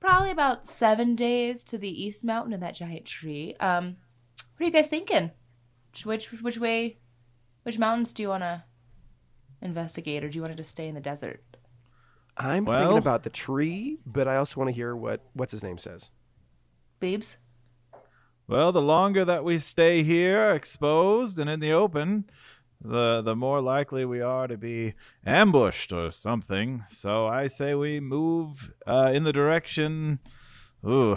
[0.00, 3.54] Probably about seven days to the East Mountain and that giant tree.
[3.60, 3.96] Um,
[4.56, 5.30] What are you guys thinking?
[6.04, 6.98] Which which, which way,
[7.62, 8.64] which mountains do you want to
[9.62, 11.42] investigate, or do you want to just stay in the desert?
[12.36, 15.62] I'm Well- thinking about the tree, but I also want to hear what what's his
[15.62, 16.10] name says.
[17.00, 17.38] Babes?
[18.48, 22.30] Well, the longer that we stay here, exposed and in the open,
[22.80, 26.84] the the more likely we are to be ambushed or something.
[26.90, 30.18] So I say we move uh, in the direction.
[30.86, 31.16] Ooh,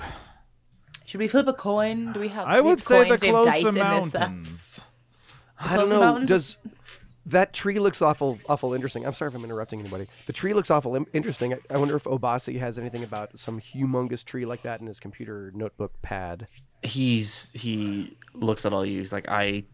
[1.05, 2.13] Should we flip a coin?
[2.13, 2.47] Do we have?
[2.47, 3.21] I would say the coins?
[3.21, 4.81] Do we have dice closer in this, uh, mountains.
[5.59, 5.99] I don't know.
[5.99, 6.29] mountains?
[6.29, 6.57] Does
[7.25, 9.05] that tree looks awful awful interesting?
[9.05, 10.07] I'm sorry if I'm interrupting anybody.
[10.25, 11.53] The tree looks awful im- interesting.
[11.53, 14.99] I, I wonder if Obasi has anything about some humongous tree like that in his
[14.99, 16.47] computer notebook pad.
[16.81, 18.97] he's he looks at all you.
[18.99, 19.65] He's like, I,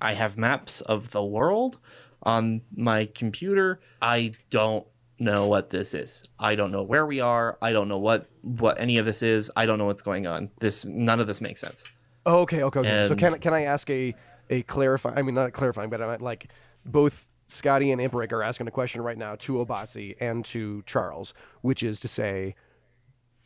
[0.00, 1.78] I have maps of the world
[2.22, 3.80] on my computer.
[4.00, 4.86] I don't
[5.18, 6.24] know what this is.
[6.38, 7.58] I don't know where we are.
[7.62, 9.50] I don't know what what any of this is.
[9.56, 10.50] I don't know what's going on.
[10.60, 11.90] This none of this makes sense.
[12.26, 13.08] Oh, okay, okay, okay.
[13.08, 14.14] so can can I ask a
[14.50, 15.18] a clarifying?
[15.18, 16.50] I mean, not clarifying, but I'm like
[16.84, 21.34] both Scotty and Imperic are asking a question right now to Obasi and to Charles,
[21.62, 22.54] which is to say.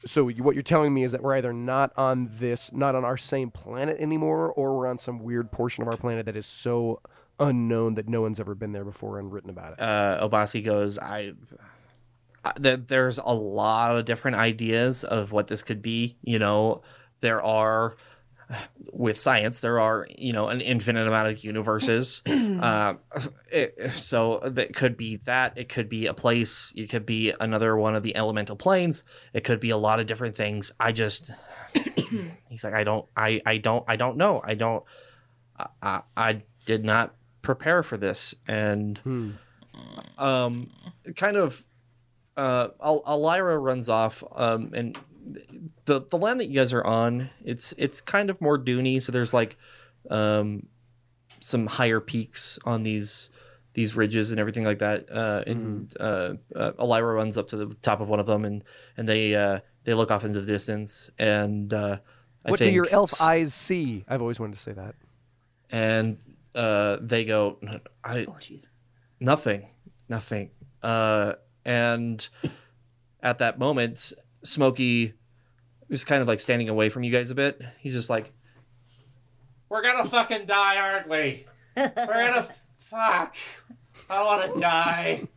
[0.05, 3.17] So what you're telling me is that we're either not on this, not on our
[3.17, 7.01] same planet anymore, or we're on some weird portion of our planet that is so
[7.41, 9.81] unknown that no one's ever been there before and written about it.
[9.81, 11.33] uh, Obasi goes, I,
[12.45, 16.17] I there, there's a lot of different ideas of what this could be.
[16.23, 16.83] You know,
[17.21, 17.97] there are
[18.93, 22.23] with science, there are you know an infinite amount of universes.
[22.27, 22.95] uh,
[23.53, 25.57] it, so that could be that.
[25.57, 26.73] It could be a place.
[26.77, 29.03] It could be another one of the elemental planes.
[29.33, 30.73] It could be a lot of different things.
[30.79, 31.31] I just,
[32.49, 34.41] he's like, I don't, I, I don't, I don't know.
[34.45, 34.85] I don't.
[35.59, 38.99] I, I, I did not prepare for this, and
[40.19, 40.71] um,
[41.17, 41.67] kind of
[42.37, 44.99] uh, Al- Alira runs off, um, and
[45.85, 49.01] the the land that you guys are on, it's it's kind of more duny.
[49.03, 49.57] So there's like
[50.11, 50.67] um,
[51.41, 53.31] some higher peaks on these
[53.75, 55.11] these ridges and everything like that.
[55.11, 58.65] Uh, and uh, uh, Alira runs up to the top of one of them, and
[58.97, 61.99] and they uh, they look off into the distance, and uh,
[62.45, 64.05] I what do your elf eyes see?
[64.09, 64.95] I've always wanted to say that.
[65.71, 66.19] and
[66.55, 67.59] uh, they go,
[68.03, 68.69] I Oh, jeez.
[69.21, 69.69] nothing,
[70.09, 70.51] nothing.
[70.83, 71.35] Uh,
[71.67, 72.27] and
[73.23, 74.13] at that moment,
[74.47, 75.15] Smokey
[75.89, 77.61] was kind of like standing away from you guys a bit.
[77.79, 78.33] He's just like,
[79.69, 81.47] "We're gonna fucking die, aren't we?
[81.77, 83.37] We're gonna fuck.
[84.09, 85.29] I don't want to die.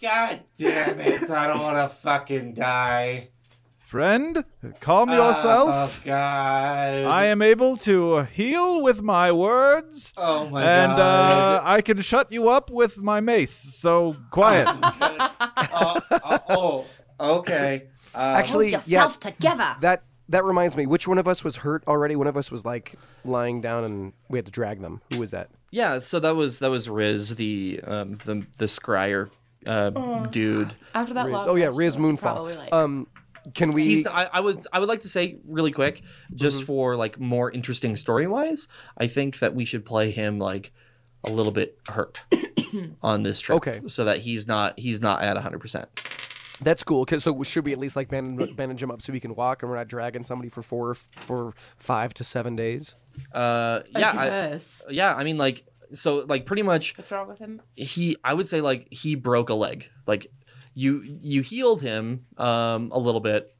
[0.00, 1.30] God damn it!
[1.30, 3.28] I don't want to fucking die.
[3.76, 4.44] Friend,
[4.80, 6.00] calm yourself.
[6.00, 6.14] Oh God!
[6.14, 10.12] I am able to heal with my words.
[10.16, 11.60] Oh my and God.
[11.60, 13.52] uh, I can shut you up with my mace.
[13.52, 14.66] So quiet.
[15.72, 16.86] oh, oh, oh,
[17.38, 17.88] okay.
[18.16, 19.76] Um, Actually, yeah, Yourself together.
[19.80, 20.86] that that reminds me.
[20.86, 22.16] Which one of us was hurt already?
[22.16, 22.94] One of us was like
[23.24, 25.00] lying down, and we had to drag them.
[25.12, 25.50] Who was that?
[25.70, 29.30] Yeah, so that was that was Riz, the um the the scryer
[29.66, 29.90] uh,
[30.26, 30.74] dude.
[30.94, 31.36] After that Riz.
[31.40, 32.56] Oh yeah, rest, Riz Moonfall.
[32.56, 33.06] Like, Um,
[33.54, 33.84] can we?
[33.84, 36.02] He's I, I would I would like to say really quick,
[36.34, 36.66] just Mm-hmm.
[36.66, 40.72] for like more interesting story wise, I think that we should play him like
[41.26, 42.22] a little bit hurt
[43.02, 43.56] on this trip.
[43.56, 43.80] Okay.
[43.88, 45.88] So that he's not he's not at hundred percent.
[46.64, 47.04] That's cool.
[47.06, 49.62] Cause so should we at least like bandage, bandage him up so he can walk,
[49.62, 52.94] and we're not dragging somebody for four for five to seven days?
[53.32, 54.82] Uh yeah, I, yes.
[54.90, 57.62] yeah, I mean like so like pretty much What's wrong with him?
[57.76, 59.88] he I would say like he broke a leg.
[60.06, 60.26] Like
[60.74, 63.54] you you healed him um a little bit,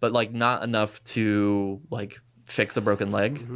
[0.00, 3.46] but like not enough to like fix a broken leg.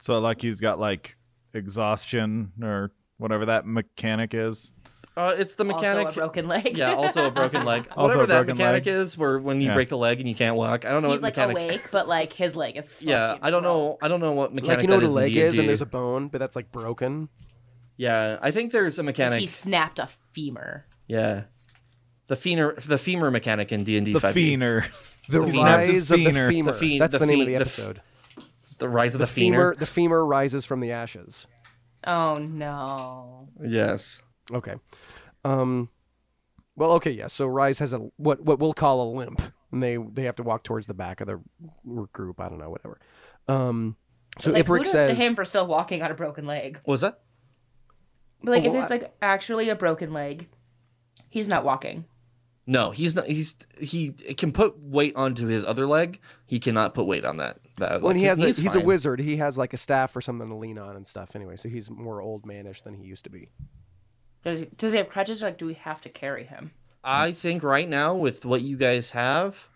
[0.00, 1.16] so like he's got like
[1.52, 4.72] exhaustion or whatever that mechanic is.
[5.16, 6.08] Uh, it's the mechanic.
[6.08, 6.76] Also a broken leg.
[6.76, 7.88] yeah, also a broken leg.
[7.96, 8.94] Also Whatever a that broken mechanic leg.
[8.94, 9.74] is, where when you Yeah.
[9.74, 10.84] break a leg and you can't walk.
[10.84, 11.56] I don't know He's what like mechanic.
[11.56, 12.92] awake, but like his leg is.
[13.00, 13.96] Yeah, fucking I don't know.
[14.02, 15.62] I don't know what mechanic Like you know what that a leg in is, and
[15.62, 15.66] D&D.
[15.68, 17.28] there's a bone, but that's like broken.
[17.96, 19.40] Yeah, I think there's a mechanic.
[19.40, 20.84] He snapped a femur.
[21.06, 21.44] Yeah,
[22.26, 24.34] the femur, the femur mechanic in D and D The five.
[24.34, 24.84] Feener.
[25.30, 26.48] The He snapped his rise of the feener.
[26.50, 26.72] femur.
[26.72, 28.00] The fe- that's the the, name fe- of the the f- episode.
[28.78, 29.56] The rise of the the, femur.
[29.72, 29.74] femur.
[29.76, 31.46] The femur rises from the ashes.
[32.06, 33.48] Oh no.
[33.64, 34.20] Yes.
[34.52, 34.74] Okay.
[35.44, 35.88] Um.
[36.76, 37.28] Well, okay, yeah.
[37.28, 39.40] So Rise has a what what we'll call a limp,
[39.72, 41.40] and they they have to walk towards the back of the
[42.12, 42.40] group.
[42.40, 42.98] I don't know, whatever.
[43.48, 43.96] Um.
[44.38, 46.80] So like, Iperic says, to him for still walking on a broken leg.
[46.84, 47.20] What was that?
[48.42, 50.48] But like, Oh, if well, it's like actually a broken leg,
[51.30, 52.04] he's not walking.
[52.66, 53.26] No, he's not.
[53.26, 56.20] He's he can put weight onto his other leg.
[56.44, 57.58] He cannot put weight on that.
[57.78, 60.14] that when like, he has a, he's, he's a wizard, he has like a staff
[60.16, 61.36] or something to lean on and stuff.
[61.36, 63.50] Anyway, so he's more old manish than he used to be.
[64.46, 65.42] Does he, does he have crutches?
[65.42, 66.70] Or like, do we have to carry him?
[67.02, 69.68] I think right now with what you guys have,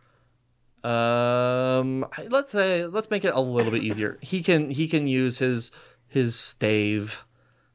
[0.82, 4.18] Um, let's say let's make it a little bit easier.
[4.22, 5.70] He can he can use his
[6.06, 7.24] his stave.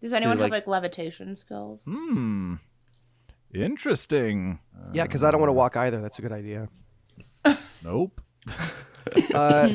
[0.01, 1.83] Does anyone have like- like levitation skills?
[1.85, 2.55] Hmm.
[3.53, 4.59] Interesting.
[4.93, 6.01] Yeah, because I don't want to walk either.
[6.01, 6.69] That's a good idea.
[7.83, 8.21] Nope.
[9.35, 9.69] Uh,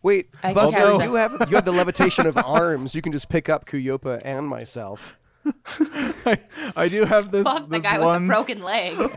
[0.00, 2.94] wait, I Buster, you have you have the levitation of arms.
[2.94, 5.18] You can just pick up Kuyupa and myself.
[6.26, 6.38] I,
[6.76, 8.94] I do have this, Fuck the this guy with one the broken leg.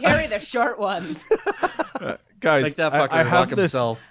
[0.00, 1.26] Carry the short ones.
[2.40, 2.62] guys.
[2.64, 3.72] Like that I- fucker I, walk have this.
[3.72, 4.02] himself.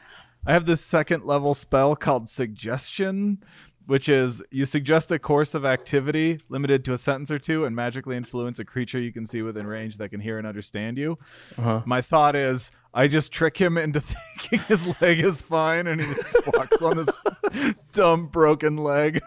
[0.45, 3.41] I have this second level spell called Suggestion,
[3.85, 7.73] which is you suggest a course of activity limited to a sentence or two and
[7.75, 11.17] magically influence a creature you can see within range that can hear and understand you.
[11.57, 11.81] Uh-huh.
[11.85, 16.07] My thought is I just trick him into thinking his leg is fine and he
[16.07, 19.21] just walks on this dumb broken leg.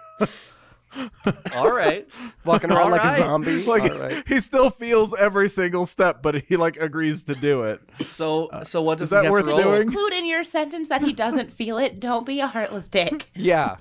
[1.54, 2.06] All right.
[2.44, 3.18] Walking around like Alright.
[3.18, 3.62] a zombie.
[3.64, 4.22] like All right.
[4.26, 7.80] he still feels every single step, but he like agrees to do it.
[8.06, 9.82] So so what does Is that he worth doing?
[9.82, 12.00] Include in your sentence that he doesn't feel it.
[12.00, 13.30] Don't be a heartless dick.
[13.34, 13.76] Yeah.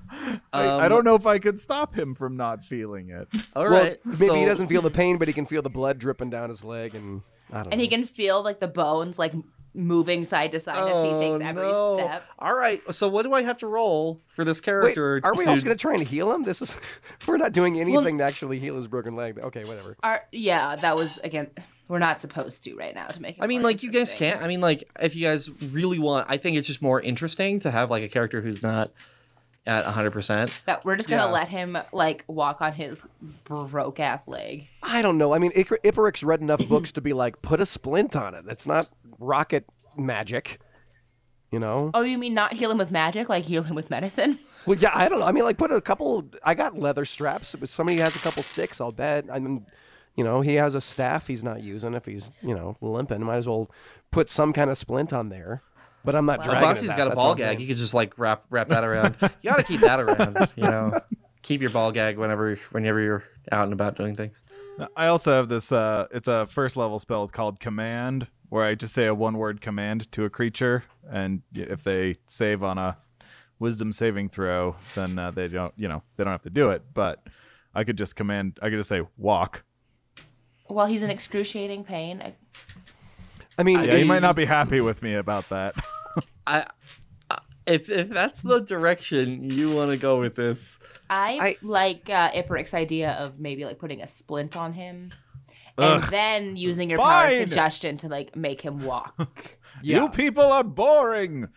[0.53, 3.28] I, I don't um, know if I could stop him from not feeling it.
[3.55, 5.99] All Well, maybe so, he doesn't feel the pain, but he can feel the blood
[5.99, 7.84] dripping down his leg, and I don't And know.
[7.84, 9.34] he can feel like the bones like
[9.76, 11.93] moving side to side as he oh, takes Oh, every no.
[11.95, 12.26] step.
[12.39, 12.82] All right.
[12.93, 15.19] So what do I have to roll for this Wait, character?
[15.23, 16.43] are we to- also going to try and heal him?
[16.43, 16.78] This is
[17.28, 19.38] we're not doing anything to actually heal his broken leg.
[19.39, 19.97] Okay, whatever.
[20.03, 21.49] Our, yeah, that was again.
[21.88, 23.43] We're not supposed to right now to make it.
[23.43, 24.41] I mean, more like you guys can't.
[24.41, 27.69] I mean, like if you guys really want, I think it's just more interesting to
[27.69, 28.89] have like a character who's not
[29.67, 30.11] at 100.
[30.11, 31.32] percent That we're just gonna Yeah.
[31.32, 33.07] let him like walk on his
[33.43, 34.67] broke ass leg.
[34.82, 35.34] I don't know.
[35.34, 38.45] I mean, Icar- Iperic's read enough books to be like, put a splint on it.
[38.47, 38.89] It's not
[39.20, 39.66] rocket
[39.97, 40.59] magic.
[41.51, 41.91] You know?
[41.93, 44.39] Oh, you mean not heal him with magic, like heal him with medicine?
[44.66, 45.28] Well, yeah, I don't know.
[45.28, 46.28] I mean, like, put a couple.
[46.43, 47.53] I got leather straps.
[47.53, 49.26] If somebody has a couple sticks, I'll bet.
[49.32, 49.63] I mean,
[50.16, 51.93] you know, he has a staff he's not using.
[51.93, 53.70] If he's, you know, limping, might as well
[54.09, 55.61] put some kind of splint on there.
[56.03, 56.68] But I'm not The dragging.
[56.68, 57.45] Bossy's his got a that's ball gag.
[57.45, 57.59] saying.
[57.61, 59.16] You could just like wrap wrap that around.
[59.22, 60.51] you got to keep that around.
[60.55, 60.99] You know,
[61.43, 64.41] keep your ball gag whenever whenever you're out and about doing things.
[64.95, 65.72] I also have this.
[65.72, 69.61] Uh, it's a first level spell called Command, where I just say a one word
[69.61, 72.97] command to a creature, and if they save on a
[73.57, 75.73] Wisdom saving throw, then uh, they don't.
[75.77, 76.83] You know, they don't have to do it.
[76.93, 77.25] But
[77.73, 78.59] I could just command.
[78.61, 79.63] I could just say walk.
[80.67, 82.21] While he's in excruciating pain.
[82.21, 82.35] I-
[83.57, 85.75] I mean, Yeah, you might not be happy with me about that.
[86.47, 86.65] I,
[87.29, 90.77] I if if that's the direction you want to go with this,
[91.09, 95.11] I, I- like uh, Iperic's idea of maybe like putting a splint on him,
[95.78, 97.41] and then using your power Fine.
[97.41, 99.57] of suggestion to like make him walk.
[99.82, 101.49] You people are boring.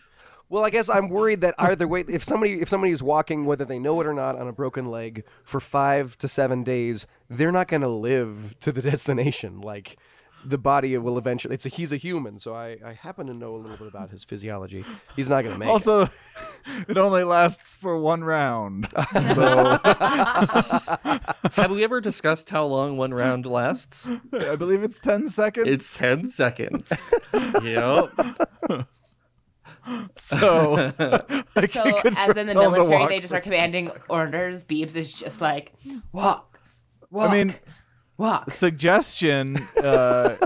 [0.49, 3.65] Well, I guess I'm worried that either way, if somebody if somebody is walking, whether
[3.65, 7.53] they know it or not, on a broken leg for five to seven days, they're
[7.53, 9.61] not going to live to the destination.
[9.61, 9.99] Like
[10.49, 11.55] the body will eventually.
[11.55, 14.11] It's a he's a human, so I, I happen to know a little bit about
[14.11, 14.85] his physiology.
[15.15, 15.73] He's not going to make it.
[15.73, 16.09] Also,
[16.89, 18.89] it only lasts for one round.
[19.19, 19.79] So
[21.53, 24.09] have we ever discussed how long one round lasts?
[24.33, 25.69] I believe it's ten seconds.
[25.69, 27.13] It's ten seconds.
[27.63, 28.09] yep.
[30.17, 30.93] so.
[31.57, 34.65] I so, as in the tell him to military, they just are commanding orders.
[34.65, 35.73] Beebs is just like
[36.13, 36.61] walk,
[37.11, 37.31] walk.
[37.31, 37.55] I mean,
[38.19, 38.51] walk.
[38.51, 39.57] suggestion.
[39.83, 40.37] Uh,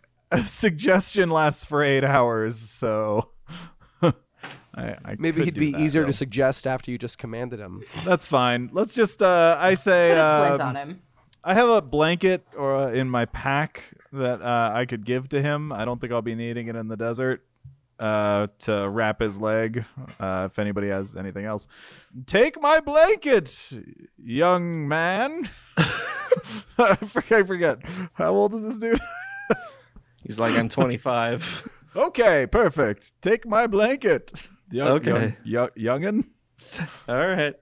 [0.44, 3.30] suggestion lasts for eight hours, so.
[4.02, 7.82] I, I Maybe he'd be that easier to suggest after you just commanded him.
[8.04, 8.70] That's fine.
[8.72, 9.20] Let's just.
[9.20, 10.10] Uh, I say.
[10.10, 11.02] Put a splint um, on him.
[11.44, 15.42] I have a blanket or uh, in my pack that uh, I could give to
[15.42, 15.72] him.
[15.72, 17.44] I don't think I'll be needing it in the desert
[17.98, 19.84] uh, to wrap his leg.
[20.20, 21.66] Uh, if anybody has anything else,
[22.26, 23.72] take my blanket,
[24.22, 25.50] young man.
[26.78, 27.40] I forget.
[27.40, 27.78] I forget.
[28.14, 28.98] How old is this dude?
[30.26, 31.68] He's like, I'm 25.
[31.96, 33.12] okay, perfect.
[33.22, 34.32] Take my blanket.
[34.70, 35.36] Young, Okay.
[35.44, 36.24] young, young, youngin.
[37.08, 37.54] All right.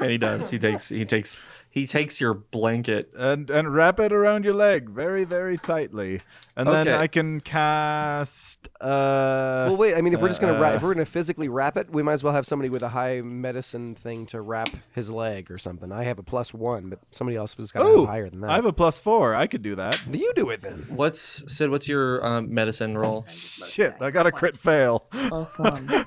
[0.00, 0.48] and he does.
[0.50, 0.88] He takes.
[0.88, 1.42] He takes.
[1.72, 3.10] He takes your blanket.
[3.16, 6.20] and and wrap it around your leg very very tightly
[6.54, 9.94] and then i can cast uh Well, wait.
[9.94, 12.02] I mean, if we're just gonna uh, wrap, if we're gonna physically wrap it, we
[12.02, 15.56] might as well have somebody with a high medicine thing to wrap his leg or
[15.58, 15.92] something.
[15.92, 18.50] I have a plus one, but somebody else has got to Ooh, higher than that.
[18.50, 20.84] i have a plus four i could do that you do it then.
[20.90, 21.20] What's
[21.50, 21.70] Sid?
[21.70, 23.24] What's your um, medicine roll?
[23.28, 25.88] shit i got a crit fail Both one.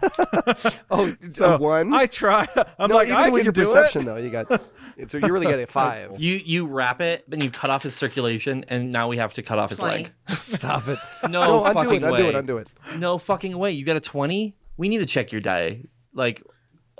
[0.91, 1.93] Oh, so a one.
[1.93, 2.47] i try
[2.79, 4.45] i'm no, like even i with can your do perception it though, you got.
[5.07, 6.19] So you're really got a five.
[6.19, 9.41] You you wrap it, and you cut off his circulation, and now we have to
[9.41, 10.03] cut off his Twenty.
[10.03, 10.13] leg.
[10.39, 10.97] Stop it.
[11.29, 12.11] No, undo fucking it.
[12.11, 12.19] way.
[12.19, 12.35] Undo it.
[12.35, 12.67] Undo it.
[12.99, 13.71] No fucking way.
[13.71, 14.55] You got a 20?
[14.77, 15.83] We need to check your die.
[16.13, 16.41] Like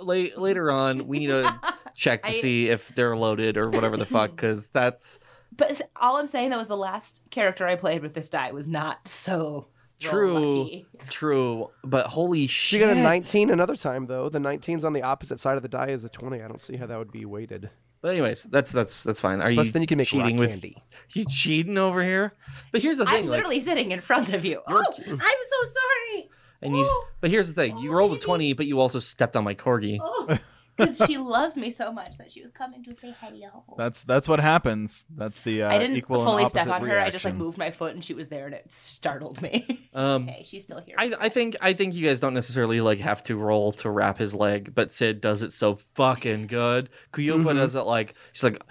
[0.02, 1.60] la- later on, we need to
[1.96, 5.20] check to I- see if they're loaded or whatever the fuck cuz that's
[5.56, 8.52] But s- all I'm saying that was the last character I played with this die
[8.52, 9.68] was not so
[10.02, 10.86] True, lucky.
[11.10, 11.70] true.
[11.86, 12.82] But holy She shit!
[12.82, 14.28] got a 19 another time though.
[14.28, 16.42] The 19's on the opposite side of the die as the 20.
[16.42, 17.70] I don't see how that would be weighted.
[18.02, 19.42] But anyways, that's that's that's fine.
[19.42, 20.78] Are Plus, you then you can make cheating rock with candy.
[21.14, 22.34] you cheating over here?
[22.72, 24.62] But here's the thing, I'm like, literally sitting in front of you.
[24.68, 26.30] Oh, I'm so sorry.
[26.62, 26.86] and you.
[26.88, 27.08] Oh.
[27.22, 28.20] But here's the thing: you rolled a oh.
[28.20, 29.98] twenty, but you also stepped on my corgi.
[30.02, 30.38] Oh,
[30.76, 33.64] because she loves me so much that she was coming to say hello.
[33.78, 35.06] That's that's what happens.
[35.16, 37.00] That's the uh, I didn't equal and fully step on her.
[37.00, 39.82] I just like moved my foot and she was there and it startled me.
[39.96, 40.98] Um, okay, she's still here.
[41.00, 44.18] I, I think I think you guys don't necessarily like have to roll to wrap
[44.18, 46.90] his leg, but Sid does it so fucking good.
[47.14, 48.62] Kuyupa does it like she's like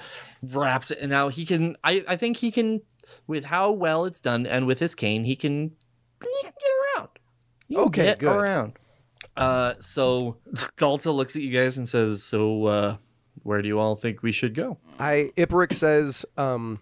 [0.42, 1.78] wraps it, and now he can.
[1.82, 2.82] I I think he can
[3.26, 5.72] with how well it's done, and with his cane, he can
[6.22, 7.08] he can get around.
[7.68, 8.36] He can Okay, get good.
[8.36, 8.74] around.
[9.36, 10.36] Uh, so
[10.76, 12.96] Dalta looks at you guys and says, "So, uh,
[13.42, 16.80] where do you all think we should go?" I Iperic says um,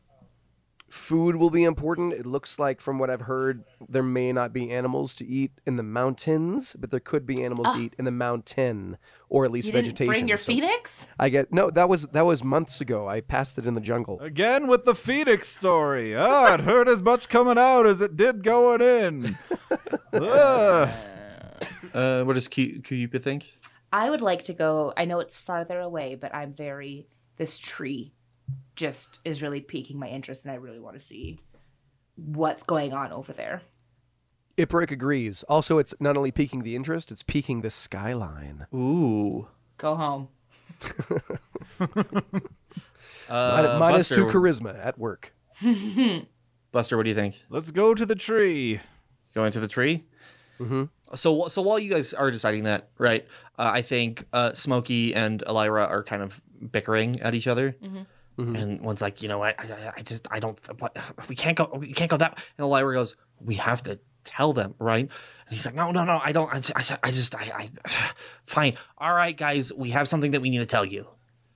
[0.89, 2.13] food will be important.
[2.13, 5.77] It looks like, from what I've heard, there may not be animals to eat in
[5.77, 8.99] the mountains, but there could be animals to eat in the mountain,
[9.31, 10.13] or at least you didn't vegetation.
[10.13, 11.07] bring your So phoenix?
[11.19, 11.71] I get no.
[11.71, 13.09] That was that was months ago.
[13.09, 14.21] I passed it in the jungle.
[14.21, 16.15] Again with the Phoenix story.
[16.15, 19.39] Oh, it hurt as much coming out as it did going in.
[21.95, 22.01] Ugh.
[22.23, 23.53] Uh, what does Ku- Kuyupa think?
[23.93, 24.93] I would like to go.
[24.97, 27.07] I know it's farther away, but I'm very.
[27.37, 28.13] This tree
[28.77, 31.41] just is really piquing my interest, and I really want to see
[32.17, 33.63] what's going on over there.
[34.57, 35.43] Iperic agrees.
[35.45, 38.67] Also, it's not only piquing the interest; it's piquing the skyline.
[38.75, 40.29] Ooh, Go home.
[43.29, 45.35] uh, Minus Buster, two charisma at work.
[46.73, 47.43] Buster, what do you think?
[47.51, 48.81] Let's go to the tree.
[49.35, 50.05] Go into the tree.
[50.61, 50.85] Mm-hmm.
[51.15, 53.27] So, so while you guys are deciding that, right?
[53.59, 56.41] Uh, I think uh, Smokey and Elira are kind of
[56.71, 57.75] bickering at each other,
[58.39, 60.97] and one's like, you know, I, I, I just, I don't, what,
[61.29, 62.43] we can't go, we can't go that.
[62.57, 65.05] And Elira goes, we have to tell them, right?
[65.05, 65.11] And
[65.55, 67.93] he's like, no, no, no, I don't, I, just- I, I just, I, I,
[68.47, 71.07] fine, all right, guys, we have something that we need to tell you.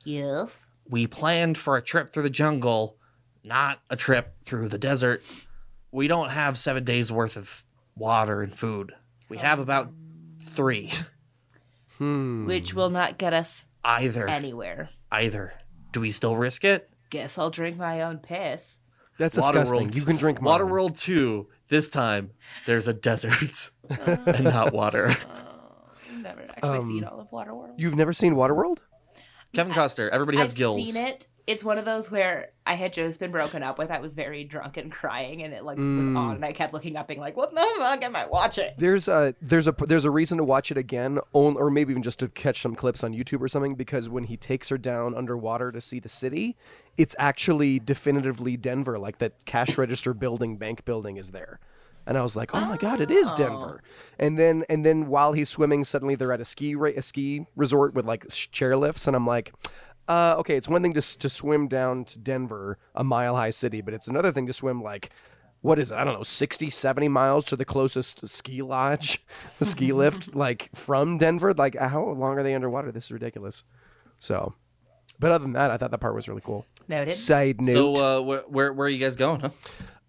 [0.05, 0.67] Yes.
[0.89, 2.97] We planned for a trip through the jungle,
[3.43, 5.23] not a trip through the desert.
[5.91, 7.65] We don't have seven days worth of
[7.97, 8.93] water and food.
[9.29, 9.93] We have about
[10.43, 10.93] three.
[11.99, 14.29] Which will not get us Either.
[14.29, 14.91] anywhere.
[15.11, 15.55] Either.
[15.93, 16.91] Do we still risk it?
[17.11, 18.79] Guess I'll drink my own piss.
[19.19, 19.87] That's disgusting.
[19.89, 20.61] Waterworld- You can drink mine.
[20.61, 21.49] Waterworld 2.
[21.69, 22.33] This time,
[22.67, 25.09] there's a desert and not water.
[25.09, 27.75] I've never actually Um, seen all of Waterworld.
[27.79, 28.79] You've never seen Waterworld?
[29.57, 30.09] Kevin Costner.
[30.11, 30.93] Everybody has I've gills.
[30.93, 31.29] seen it.
[31.47, 33.91] It's one of those where I had just been broken up with.
[33.91, 36.17] I was very drunk and crying, and it like was mm.
[36.17, 39.07] on, and I kept looking up, being like, "What the fuck am I watching?" There's
[39.07, 42.19] a there's a there's a reason to watch it again, on, or maybe even just
[42.19, 43.77] to catch some clips on YouTube or something.
[43.77, 46.57] Because when he takes her down underwater to see the city,
[46.97, 48.99] it's actually definitively Denver.
[48.99, 51.61] Like that cash register building, bank building is there.
[52.07, 53.83] And I was like, "Oh my god, it is Denver!"
[54.19, 57.47] And then, and then while he's swimming, suddenly they're at a ski ra- a ski
[57.57, 59.53] resort with like chairlifts, and I'm like,
[60.07, 63.81] uh, "Okay, it's one thing to to swim down to Denver, a mile high city,
[63.81, 65.11] but it's another thing to swim like
[65.63, 65.97] what is it?
[65.97, 69.25] I don't know, 60, 70 miles to the closest ski lodge,
[69.59, 71.53] the ski lift, like from Denver.
[71.53, 72.93] Like, how long are they underwater?
[72.93, 73.65] This is ridiculous.
[74.19, 74.55] So,
[75.19, 76.67] but other than that, I thought that part was really cool.
[76.89, 77.15] Noted.
[77.15, 77.73] Side note.
[77.73, 79.49] So, uh, where, where, where are you guys going, huh?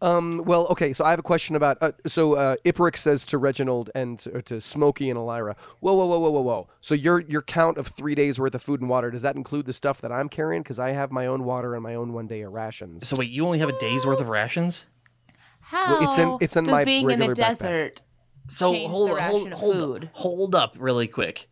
[0.02, 1.78] Um, well, okay, so I have a question about.
[1.82, 6.06] Uh, so, uh, Iperic says to Reginald and to, to Smokey and Elira, whoa, whoa,
[6.06, 6.68] whoa, whoa, whoa, whoa.
[6.82, 9.66] So, your your count of three days worth of food and water, does that include
[9.66, 10.62] the stuff that I'm carrying?
[10.62, 13.08] Because I have my own water and my own one day of rations.
[13.08, 14.88] So, wait, you only have a day's worth of rations?
[15.62, 17.36] How it's in- it's in does my being in the backpack.
[17.36, 18.02] desert
[18.48, 20.10] So, Change hold, the hold, ration of hold, food.
[20.14, 21.50] hold up really quick.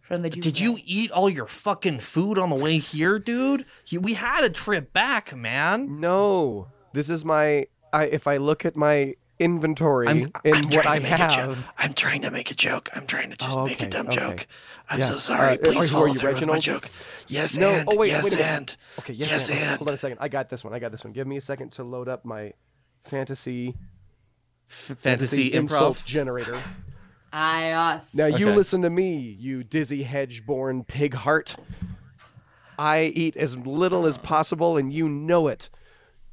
[0.00, 3.64] from the Did you eat all your fucking food on the way here, dude?
[3.86, 6.00] You- We had a trip back, man.
[6.00, 7.66] No, this is my.
[7.92, 11.70] I if I look at my inventory I'm, and I'm what I to make have.
[11.76, 12.88] I'm trying to make a joke.
[12.94, 14.16] I'm trying to just Oh, make a dumb okay.
[14.16, 14.46] joke.
[14.88, 15.06] I'm Yeah.
[15.08, 15.54] so sorry.
[15.54, 16.88] Uh, Please are you- follow are you through with my joke.
[17.26, 19.58] Yes, No, and oh wait, yes, wait and Okay, yes, yes, and.
[19.58, 20.18] and Hold on a second.
[20.20, 20.72] I got this one.
[20.74, 21.12] I got this one.
[21.12, 22.52] Give me a second to load up my
[23.02, 23.74] fantasy
[24.68, 26.04] fantasy insult improv.
[26.04, 26.58] generator.
[27.32, 28.14] I us.
[28.14, 28.56] Now you Okay.
[28.56, 31.56] listen to me, you dizzy hedge-born pig heart.
[32.78, 35.70] I eat as little as possible, and you know it.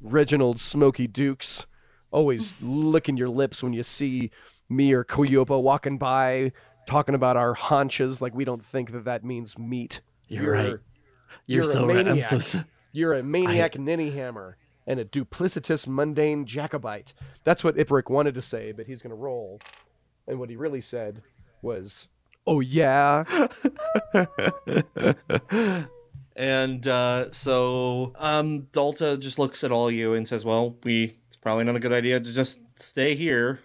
[0.00, 1.66] Reginald Smokey Dukes,
[2.10, 4.30] always licking your lips when you see
[4.68, 6.52] me or Kuyupa walking by,
[6.86, 10.00] talking about our haunches like we don't think that that means meat.
[10.28, 10.64] You're right.
[10.66, 10.82] You're,
[11.46, 12.06] you're so right.
[12.06, 12.38] I'm so.
[12.38, 12.60] so
[12.92, 17.12] You're a maniac ninny hammer and a duplicitous mundane Jacobite.
[17.44, 19.60] That's what Iperic wanted to say, but he's going to roll.
[20.26, 21.22] And what he really said
[21.62, 22.08] was,
[22.46, 23.24] "Oh yeah."
[26.36, 31.36] And uh, so um, Dalta just looks at all you and says, "Well, we it's
[31.36, 33.60] probably not a good idea to just stay here.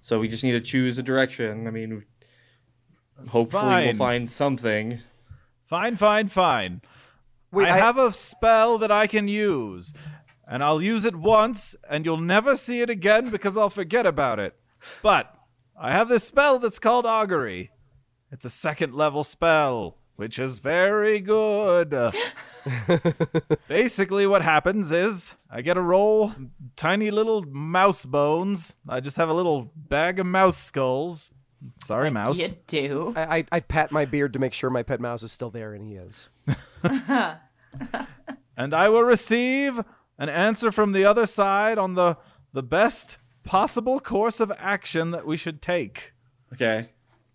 [0.00, 1.66] So we just need to choose a direction.
[1.66, 2.04] I mean,
[3.28, 5.00] hopefully we'll find something.
[5.66, 6.80] Fine, fine, fine.
[7.52, 9.92] Wait, I, I- have a spell that I can use,
[10.46, 14.38] and I'll use it once, and you'll never see it again because I'll forget about
[14.38, 14.56] it.
[15.02, 15.34] But
[15.78, 17.70] I have this spell that's called Augury.
[18.32, 21.94] It's a second level spell, which is very good.
[23.68, 26.32] Basically, what happens is I get a roll
[26.74, 28.74] tiny little mouse bones.
[28.88, 31.30] I just have a little bag of mouse skulls.
[31.80, 32.40] Sorry, mouse.
[32.40, 33.12] You do.
[33.14, 35.72] I, I I'd pat my beard to make sure my pet mouse is still there,
[35.72, 36.30] and he is.
[38.56, 39.84] and I will receive
[40.18, 42.16] an answer from the other side on the
[42.52, 46.12] the best possible course of action that we should take.
[46.52, 46.88] Okay.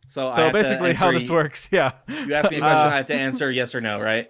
[0.07, 2.89] So, So have basically, how this y- works, yeah, You ask me a question, Uh,
[2.91, 4.29] I have to answer yes or no, right?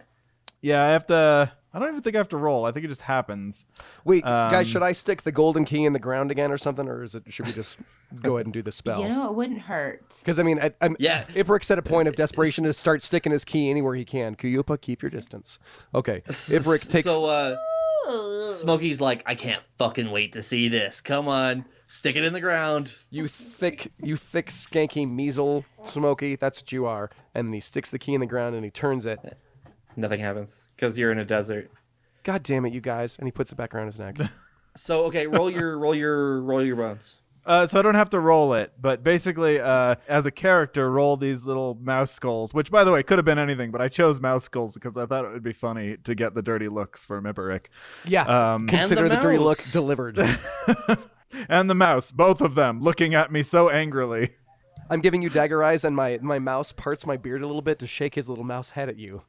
[0.62, 0.84] yeah.
[0.84, 1.52] I have to.
[1.76, 2.66] I don't even think I have to roll.
[2.66, 3.66] I think it just happens.
[4.06, 6.88] Wait, Um, guys, should I stick the golden key in the ground again or something,
[6.88, 7.24] or is it?
[7.30, 7.80] Should we just
[8.22, 9.02] go ahead and do the spell?
[9.02, 10.18] You know, it wouldn't hurt.
[10.20, 11.24] Because I mean, I, I'm, Yeah.
[11.34, 14.36] Iperic set a point of desperation to start sticking his key anywhere he can.
[14.36, 15.58] Kuyupa, keep your distance.
[15.96, 17.12] Okay, Iperic takes.
[17.12, 17.56] So, uh,
[18.46, 21.02] Smokey's like, I can't fucking wait to see this.
[21.02, 22.96] Come on, stick it in the ground.
[23.12, 26.36] you thick, you thick, skanky measle, Smokey.
[26.36, 27.12] That's what you are.
[27.36, 29.20] And then he sticks the key in the ground and he turns it.
[29.96, 31.70] Nothing happens because you're in a desert.
[32.24, 33.18] God damn it, you guys!
[33.18, 34.18] And he puts it back around his neck.
[34.76, 37.20] So, okay, roll your, roll your, roll your bones.
[37.46, 41.16] Uh, so I don't have to roll it, but basically, uh, as a character, roll
[41.16, 42.56] these little mouse skulls.
[42.56, 45.06] Which, by the way, could have been anything, but I chose mouse skulls because I
[45.06, 47.66] thought it would be funny to get the dirty looks from Iperic.
[48.04, 48.24] Yeah.
[48.24, 50.18] Um, Consider the the, dirty look delivered.
[51.50, 54.32] and the mouse, both of them, looking at me so angrily.
[54.90, 57.80] I'm giving you dagger eyes, and my my mouse parts my beard a little bit
[57.80, 59.24] to shake his little mouse head at you,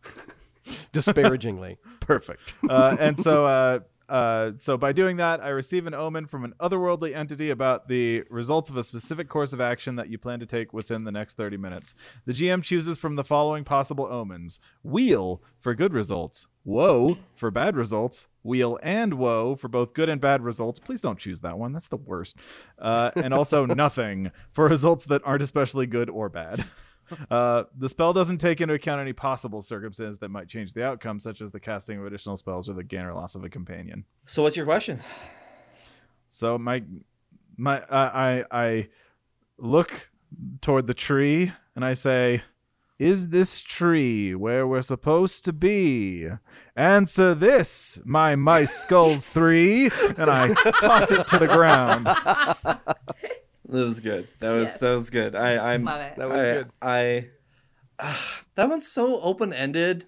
[0.92, 1.78] disparagingly.
[2.00, 2.54] Perfect.
[2.68, 3.80] Uh, and so, uh,
[4.14, 8.22] uh, so by doing that, I receive an omen from an otherworldly entity about the
[8.30, 11.36] results of a specific course of action that you plan to take within the next
[11.36, 11.96] 30 minutes.
[12.24, 17.74] The GM chooses from the following possible omens: weal for good results, woe for bad
[17.74, 20.78] results, weal and woe for both good and bad results.
[20.78, 22.36] Please don't choose that one; that's the worst.
[22.78, 26.64] Uh, and also nothing for results that aren't especially good or bad.
[27.30, 31.18] Uh, the spell doesn't take into account any possible circumstances that might change the outcome,
[31.20, 34.04] such as the casting of additional spells or the gain or loss of a companion.
[34.26, 35.00] So, what's your question?
[36.34, 36.82] So my
[37.56, 38.88] my uh, I I
[39.56, 40.10] look
[40.60, 42.42] toward the tree and I say,
[42.98, 46.26] "Is this tree where we're supposed to be?"
[46.74, 52.08] Answer this, my mice skulls three, and I toss it to the ground.
[53.74, 54.30] That was good.
[54.40, 54.76] That was Yes.
[54.78, 55.34] that was good.
[55.36, 56.16] I I'm Love it.
[56.16, 56.68] That was I, good.
[56.82, 57.28] I
[57.98, 60.06] ah, that one's so open ended.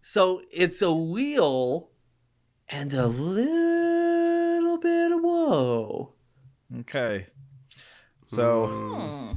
[0.00, 1.90] So it's a weal
[2.68, 6.12] and a little bit of woe.
[6.80, 7.26] Okay.
[8.24, 9.36] So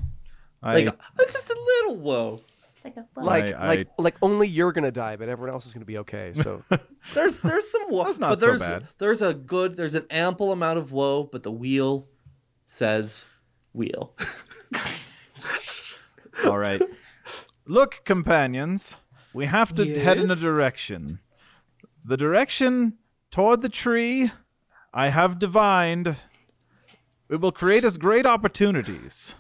[0.64, 2.42] I Like it's just a little woe.
[2.76, 5.74] It's like a Like, I- like, like only you're gonna die, but everyone else is
[5.74, 6.34] gonna be okay.
[6.36, 6.64] So
[7.14, 8.88] There's there's some woe, That's not but so there's bad.
[9.00, 12.08] there's a good there's an ample amount of woe, but the weal
[12.72, 13.28] says
[13.74, 14.14] weal.
[16.46, 16.82] All right.
[17.66, 18.96] Look, companions,
[19.34, 21.20] we have to head in a direction.
[22.06, 22.94] The direction
[23.30, 24.32] toward the tree
[24.94, 26.16] I have divined.
[27.30, 29.36] It will create us great opportunities.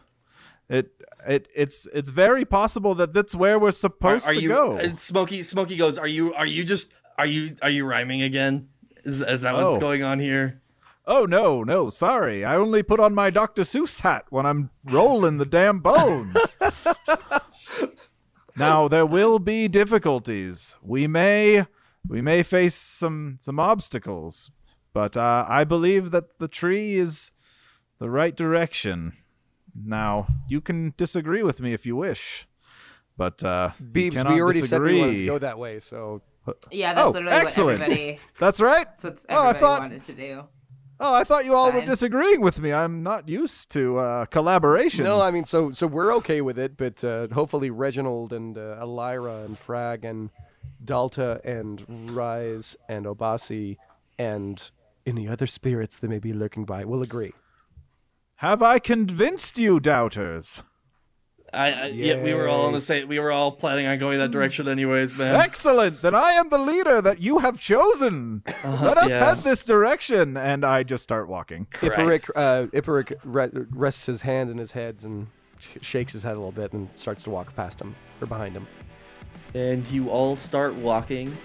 [0.69, 0.91] It
[1.27, 4.77] it it's it's very possible that that's where we're supposed are to you go.
[4.77, 8.69] uh, Smokey Smokey goes, "Are you are you just are you are you rhyming again?
[9.03, 9.79] Is, is that what's Oh.
[9.79, 10.60] going on here?"
[11.05, 12.45] Oh no, no, sorry.
[12.45, 13.63] I only put on my Dr.
[13.63, 16.55] Seuss hat when I'm rolling the damn bones.
[18.57, 20.77] now there will be difficulties.
[20.81, 21.65] We may
[22.07, 24.51] we may face some some obstacles,
[24.93, 27.31] but uh, I believe that the tree is
[27.97, 29.13] the right direction.
[29.73, 32.47] Now you can disagree with me if you wish,
[33.17, 35.79] but uh, you Beebs, we already said we wanted to go that way.
[35.79, 36.21] So
[36.71, 37.79] yeah, that's Oh, literally excellent.
[37.79, 38.19] what everybody.
[38.37, 38.87] That's right.
[38.97, 40.43] That's what oh, I everybody thought wanted to do.
[41.03, 42.71] Oh, I thought you all were disagreeing with me.
[42.71, 45.03] I'm not used to uh, collaboration.
[45.03, 48.77] no, I mean, so so we're okay with it, but uh, hopefully Reginald and uh,
[48.79, 50.29] Elira and Frag and
[50.85, 53.77] Dalta and Rise and Obasi
[54.19, 54.69] and
[55.07, 57.33] any other spirits that may be lurking by will agree.
[58.35, 60.61] Have I convinced you, doubters?
[61.53, 63.07] I, I yeah, we were all on the same.
[63.07, 65.35] We were all planning on going that direction, anyways, man.
[65.35, 66.01] Excellent.
[66.01, 68.43] Then I am the leader that you have chosen.
[68.63, 69.25] Let us yeah.
[69.25, 70.37] head this direction.
[70.37, 71.67] And I just start walking.
[71.73, 75.27] Iperic, uh, Iperic re- rests his hand in his head and
[75.59, 78.55] sh- shakes his head a little bit and starts to walk past him or behind
[78.55, 78.65] him.
[79.53, 81.37] And you all start walking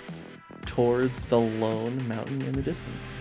[0.67, 3.13] towards the lone mountain in the distance.